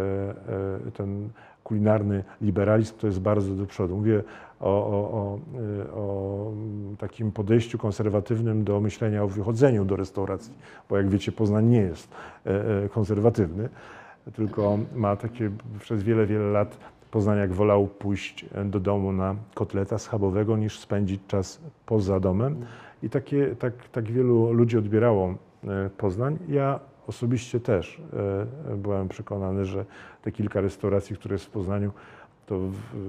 [0.88, 1.30] e, ten
[1.64, 3.96] kulinarny liberalizm, to jest bardzo do przodu.
[3.96, 4.24] Mówię
[4.60, 5.40] o, o, o,
[5.88, 6.52] e, o
[6.98, 10.54] takim podejściu konserwatywnym do myślenia o wychodzeniu do restauracji,
[10.90, 12.08] bo jak wiecie, Poznań nie jest
[12.46, 13.70] e, e, konserwatywny,
[14.36, 16.78] tylko ma takie przez wiele, wiele lat
[17.12, 22.66] Poznaniak wolał pójść do domu na kotleta schabowego niż spędzić czas poza domem.
[23.04, 25.36] I takie, tak, tak wielu ludzi odbierało e,
[25.98, 26.38] Poznań.
[26.48, 28.02] Ja osobiście też
[28.72, 29.86] e, byłem przekonany, że
[30.22, 31.92] te kilka restauracji, które jest w Poznaniu,
[32.46, 32.60] to,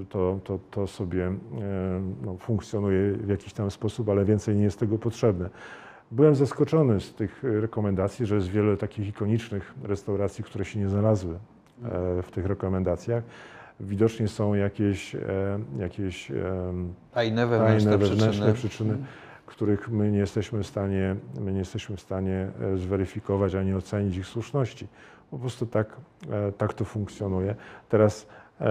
[0.09, 1.33] to, to, to sobie e,
[2.25, 5.49] no, funkcjonuje w jakiś tam sposób, ale więcej nie jest tego potrzebne.
[6.11, 11.33] Byłem zaskoczony z tych rekomendacji, że jest wiele takich ikonicznych restauracji, które się nie znalazły
[11.33, 11.39] e,
[12.21, 13.23] w tych rekomendacjach.
[13.79, 15.19] Widocznie są jakieś, e,
[15.77, 16.31] jakieś
[17.13, 18.53] Tajne wewnętrzne, tajne wewnętrzne przyczyny.
[18.53, 18.97] przyczyny,
[19.45, 24.17] których my nie jesteśmy w stanie, my nie jesteśmy w stanie e, zweryfikować ani ocenić
[24.17, 24.87] ich słuszności.
[25.31, 25.95] Po prostu tak,
[26.31, 27.55] e, tak to funkcjonuje.
[27.89, 28.27] Teraz
[28.61, 28.65] e,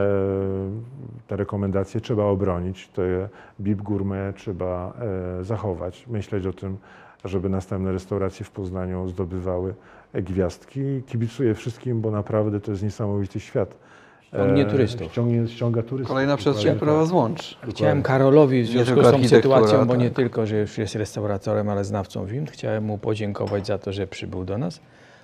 [1.26, 3.28] te rekomendacje trzeba obronić, te
[3.60, 4.92] BIP gourmet trzeba
[5.40, 6.76] zachować, myśleć o tym,
[7.24, 9.74] żeby następne restauracje w Poznaniu zdobywały
[10.14, 11.02] gwiazdki.
[11.06, 13.74] Kibicuję wszystkim, bo naprawdę to jest niesamowity świat.
[14.34, 15.12] Ściągnie E, turystów.
[15.12, 16.08] Ściągnie, ściąga turystów.
[16.08, 17.00] Kolejna przestrzeń, która tak.
[17.00, 17.54] was łączy.
[17.70, 20.16] Chciałem Karolowi w Nie związku z tą sytuacją, bo nie tak.
[20.16, 24.44] tylko, że już jest restauratorem, ale znawcą win, chciałem mu podziękować za to, że przybył
[24.44, 24.80] do nas,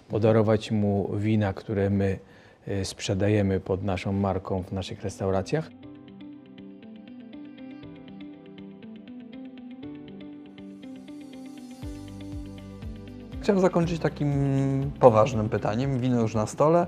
[0.09, 2.19] podarować mu wina, które my
[2.69, 5.71] y, sprzedajemy pod naszą marką w naszych restauracjach.
[13.43, 14.31] Chciałem zakończyć takim
[15.01, 15.99] poważnym pytaniem.
[15.99, 16.87] Wino już na stole.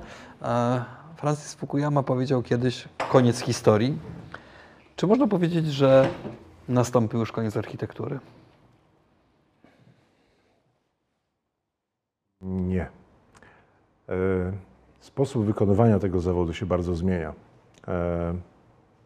[1.23, 3.99] Francis Fukuyama powiedział kiedyś koniec historii.
[4.97, 6.09] Czy można powiedzieć, że
[6.68, 8.18] nastąpił już koniec architektury?
[12.41, 12.83] Nie.
[14.09, 14.12] E,
[15.01, 17.33] Sposób wykonywania tego zawodu się bardzo zmienia.
[17.89, 18.35] E,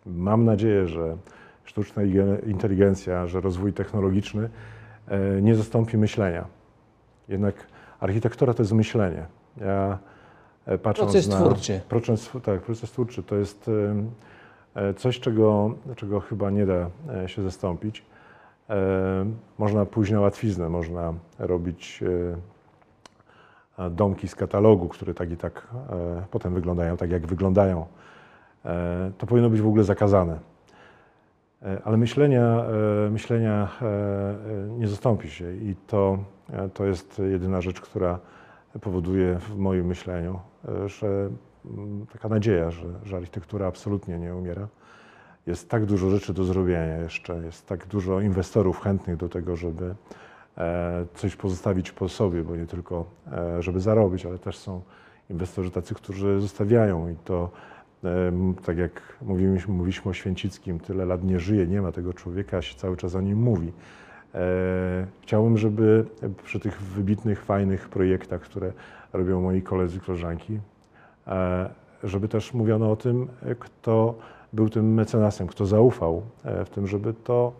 [0.06, 1.16] Mam nadzieję, że
[1.64, 4.50] sztuczna ige- inteligencja, że rozwój technologiczny
[5.08, 6.44] e, nie zastąpi myślenia.
[7.28, 7.54] Jednak
[8.00, 9.26] architektura to jest myślenie.
[9.56, 9.98] Ja
[10.82, 11.80] patrząc Proces na twórczy.
[11.88, 13.70] Proces, tak, proces twórczy to jest
[14.74, 16.90] e, coś, czego, czego chyba nie da
[17.24, 18.04] e, się zastąpić.
[18.70, 18.76] E,
[19.58, 22.00] Można pójść na łatwiznę, można robić
[23.78, 27.86] e, domki z katalogu, które tak i tak e, potem wyglądają tak, jak wyglądają.
[28.64, 30.38] E, to powinno być w ogóle zakazane.
[31.62, 32.64] E, ale myślenia,
[33.06, 34.34] e, myślenia e, e,
[34.78, 36.18] nie zastąpi się i to,
[36.52, 38.18] e, to jest jedyna rzecz, która
[38.80, 41.30] powoduje w moim myśleniu, e, że
[41.64, 44.68] mm, taka nadzieja, że, że architektura absolutnie nie umiera.
[45.46, 49.94] Jest tak dużo rzeczy do zrobienia jeszcze, jest tak dużo inwestorów chętnych do tego, żeby
[50.58, 54.82] e, coś pozostawić po sobie, bo nie tylko e, żeby zarobić, ale też są
[55.30, 57.50] inwestorzy tacy, którzy zostawiają i to
[58.66, 62.74] tak jak mówiliśmy, mówiliśmy o Święcickim, tyle lat nie żyje, nie ma tego człowieka, się
[62.74, 63.72] cały czas o nim mówi.
[64.34, 66.04] E, Chciałbym, żeby
[66.44, 68.72] przy tych wybitnych, fajnych projektach, które
[69.12, 70.58] robią moi koledzy, koleżanki,
[71.26, 71.70] e,
[72.04, 74.14] żeby też mówiono o tym, kto
[74.52, 77.52] był tym mecenasem, kto zaufał e, w tym, żeby to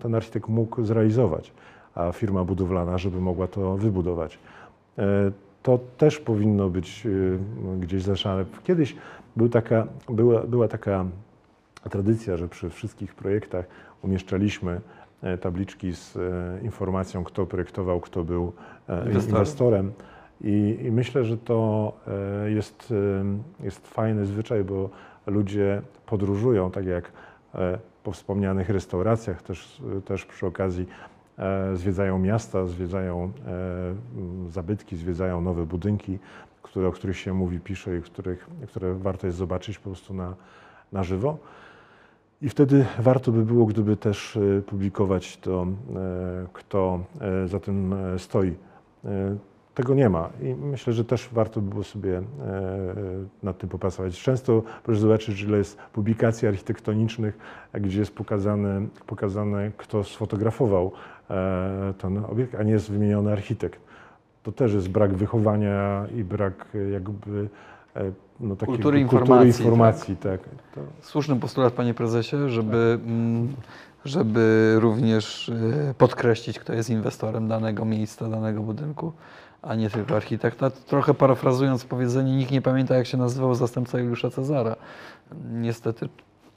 [0.00, 1.52] ten architekt mógł zrealizować,
[1.94, 4.38] a firma budowlana, żeby mogła to wybudować.
[5.62, 7.06] To też powinno być
[7.80, 8.44] gdzieś zaszane.
[8.64, 8.96] Kiedyś
[9.36, 11.04] był taka, była, była taka
[11.90, 13.66] tradycja, że przy wszystkich projektach
[14.02, 14.80] umieszczaliśmy
[15.40, 16.20] tabliczki z e,
[16.64, 18.52] informacją, kto projektował, kto był
[18.88, 19.28] e, Inwestorem.
[19.28, 19.92] inwestorem.
[20.40, 21.92] I, I myślę, że to
[22.46, 22.94] e, jest,
[23.60, 24.90] e, jest fajny zwyczaj, bo
[25.26, 27.12] ludzie podróżują, tak jak
[27.54, 30.86] e, po wspomnianych restauracjach, też, też przy okazji
[31.38, 36.18] e, zwiedzają miasta, zwiedzają e, zabytki, zwiedzają nowe budynki,
[36.62, 40.34] które, o których się mówi, pisze i których, które warto jest zobaczyć po prostu na,
[40.92, 41.38] na żywo.
[42.42, 47.94] I wtedy warto by było, gdyby też e, publikować to, e, kto e, za tym
[48.18, 48.54] stoi.
[49.74, 52.22] Tego nie ma i myślę, że też warto by było sobie
[53.42, 54.22] nad tym popracować.
[54.22, 57.38] Często proszę zobaczyć, ile jest publikacji architektonicznych,
[57.74, 60.92] gdzie jest pokazane, pokazane kto sfotografował
[61.98, 63.80] ten obiekt, a nie jest wymieniony architekt.
[64.42, 67.48] To też jest brak wychowania i brak jakby
[68.40, 70.40] no, takiej Kultury informacji, informacji tak.
[70.74, 73.54] To, Słuszny postulat, panie prezesie, żeby, mm,
[74.04, 79.12] żeby również y, podkreślić, kto jest inwestorem danego miejsca, danego budynku,
[79.62, 80.70] a nie tylko architekta.
[80.70, 84.76] Trochę parafrazując powiedzenie, nikt nie pamięta, jak się nazywał zastępca Juliusza Cezara.
[85.52, 86.08] Niestety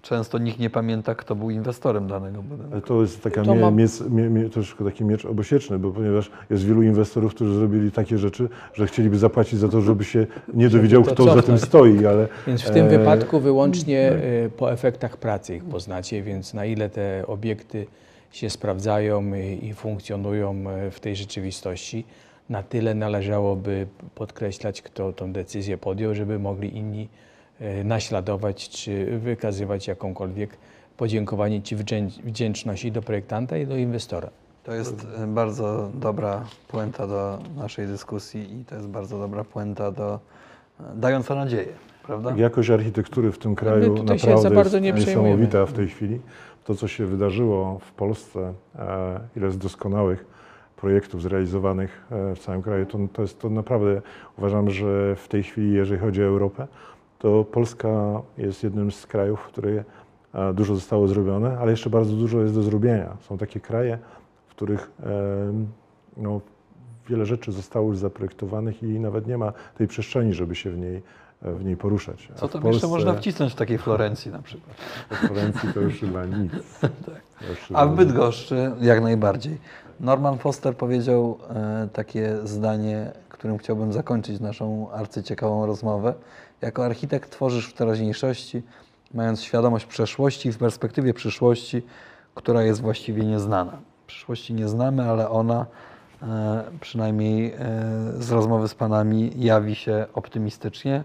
[0.01, 2.71] często nikt nie pamięta, kto był inwestorem danego budynku.
[2.73, 5.91] Ale to jest taka To mie, mam- miec, mie, mie, troszkę taki miecz obosieczny, bo
[5.91, 10.27] ponieważ jest wielu inwestorów, którzy zrobili takie rzeczy, że chcieliby zapłacić za to, żeby się
[10.53, 11.61] nie dowiedział, to kto za tym cofnąć.
[11.61, 16.53] stoi, ale Więc w tym e, wypadku wyłącznie e, po efektach pracy ich poznacie, więc
[16.53, 17.85] na ile te obiekty
[18.31, 22.05] się sprawdzają i, i funkcjonują e, w tej rzeczywistości,
[22.49, 27.07] na tyle należałoby podkreślać, kto tą decyzję podjął, żeby mogli inni
[27.83, 30.57] naśladować czy wykazywać jakąkolwiek
[30.97, 34.29] podziękowanie czy wdzię- wdzięczność i do projektanta i do inwestora.
[34.63, 39.91] To jest e, bardzo dobra puenta do naszej dyskusji i to jest bardzo dobra puenta
[39.91, 40.19] do,
[40.79, 41.67] e, dająca nadzieję,
[42.05, 42.33] prawda?
[42.37, 46.19] Jakość architektury w tym kraju naprawdę za bardzo jest niesamowita w tej chwili.
[46.65, 50.25] To, co się wydarzyło w Polsce, e, ile jest doskonałych
[50.77, 54.01] projektów zrealizowanych e, w całym kraju, to, to jest to naprawdę,
[54.37, 56.67] uważam, że w tej chwili, jeżeli chodzi o Europę,
[57.19, 59.83] to Polska jest jednym z krajów, w których
[60.33, 63.17] e, dużo zostało zrobione, ale jeszcze bardzo dużo jest do zrobienia.
[63.21, 63.97] Są takie kraje,
[64.47, 65.05] w których e,
[66.17, 66.41] no,
[67.09, 71.01] wiele rzeczy zostało już zaprojektowanych i nawet nie ma tej przestrzeni, żeby się w niej,
[71.41, 72.29] e, w niej poruszać.
[72.35, 74.75] Co w tam jeszcze można wcisnąć w takiej Florencji na przykład?
[75.09, 76.51] w Florencji to już chyba nic.
[77.67, 77.95] Chyba A w.
[77.95, 79.57] Bydgoszczy jak najbardziej.
[79.99, 81.37] Norman Foster powiedział
[81.93, 86.13] takie zdanie, którym chciałbym zakończyć naszą arcyciekawą rozmowę.
[86.61, 88.61] Jako architekt tworzysz w teraźniejszości,
[89.13, 91.81] mając świadomość przeszłości i w perspektywie przyszłości,
[92.35, 93.77] która jest właściwie nieznana.
[94.07, 95.65] Przyszłości nie znamy, ale ona
[96.23, 97.57] e, przynajmniej e,
[98.19, 101.03] z rozmowy z Panami jawi się optymistycznie.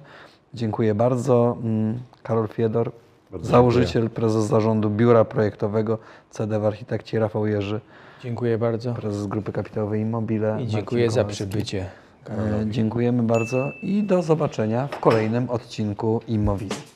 [0.55, 1.57] Dziękuję bardzo.
[1.62, 2.92] Mm, Karol Fiedor,
[3.30, 5.98] Bardzo założyciel, prezes zarządu biura projektowego
[6.30, 7.80] CD w Architekcie Rafał Jerzy,
[8.22, 10.62] Dziękuję bardzo prezes Grupy Kapitałowej Immobile.
[10.62, 11.90] i dziękuję za przybycie.
[12.25, 12.70] E, Karolowi.
[12.70, 16.93] Dziękujemy bardzo i do zobaczenia w kolejnym odcinku Immowizji.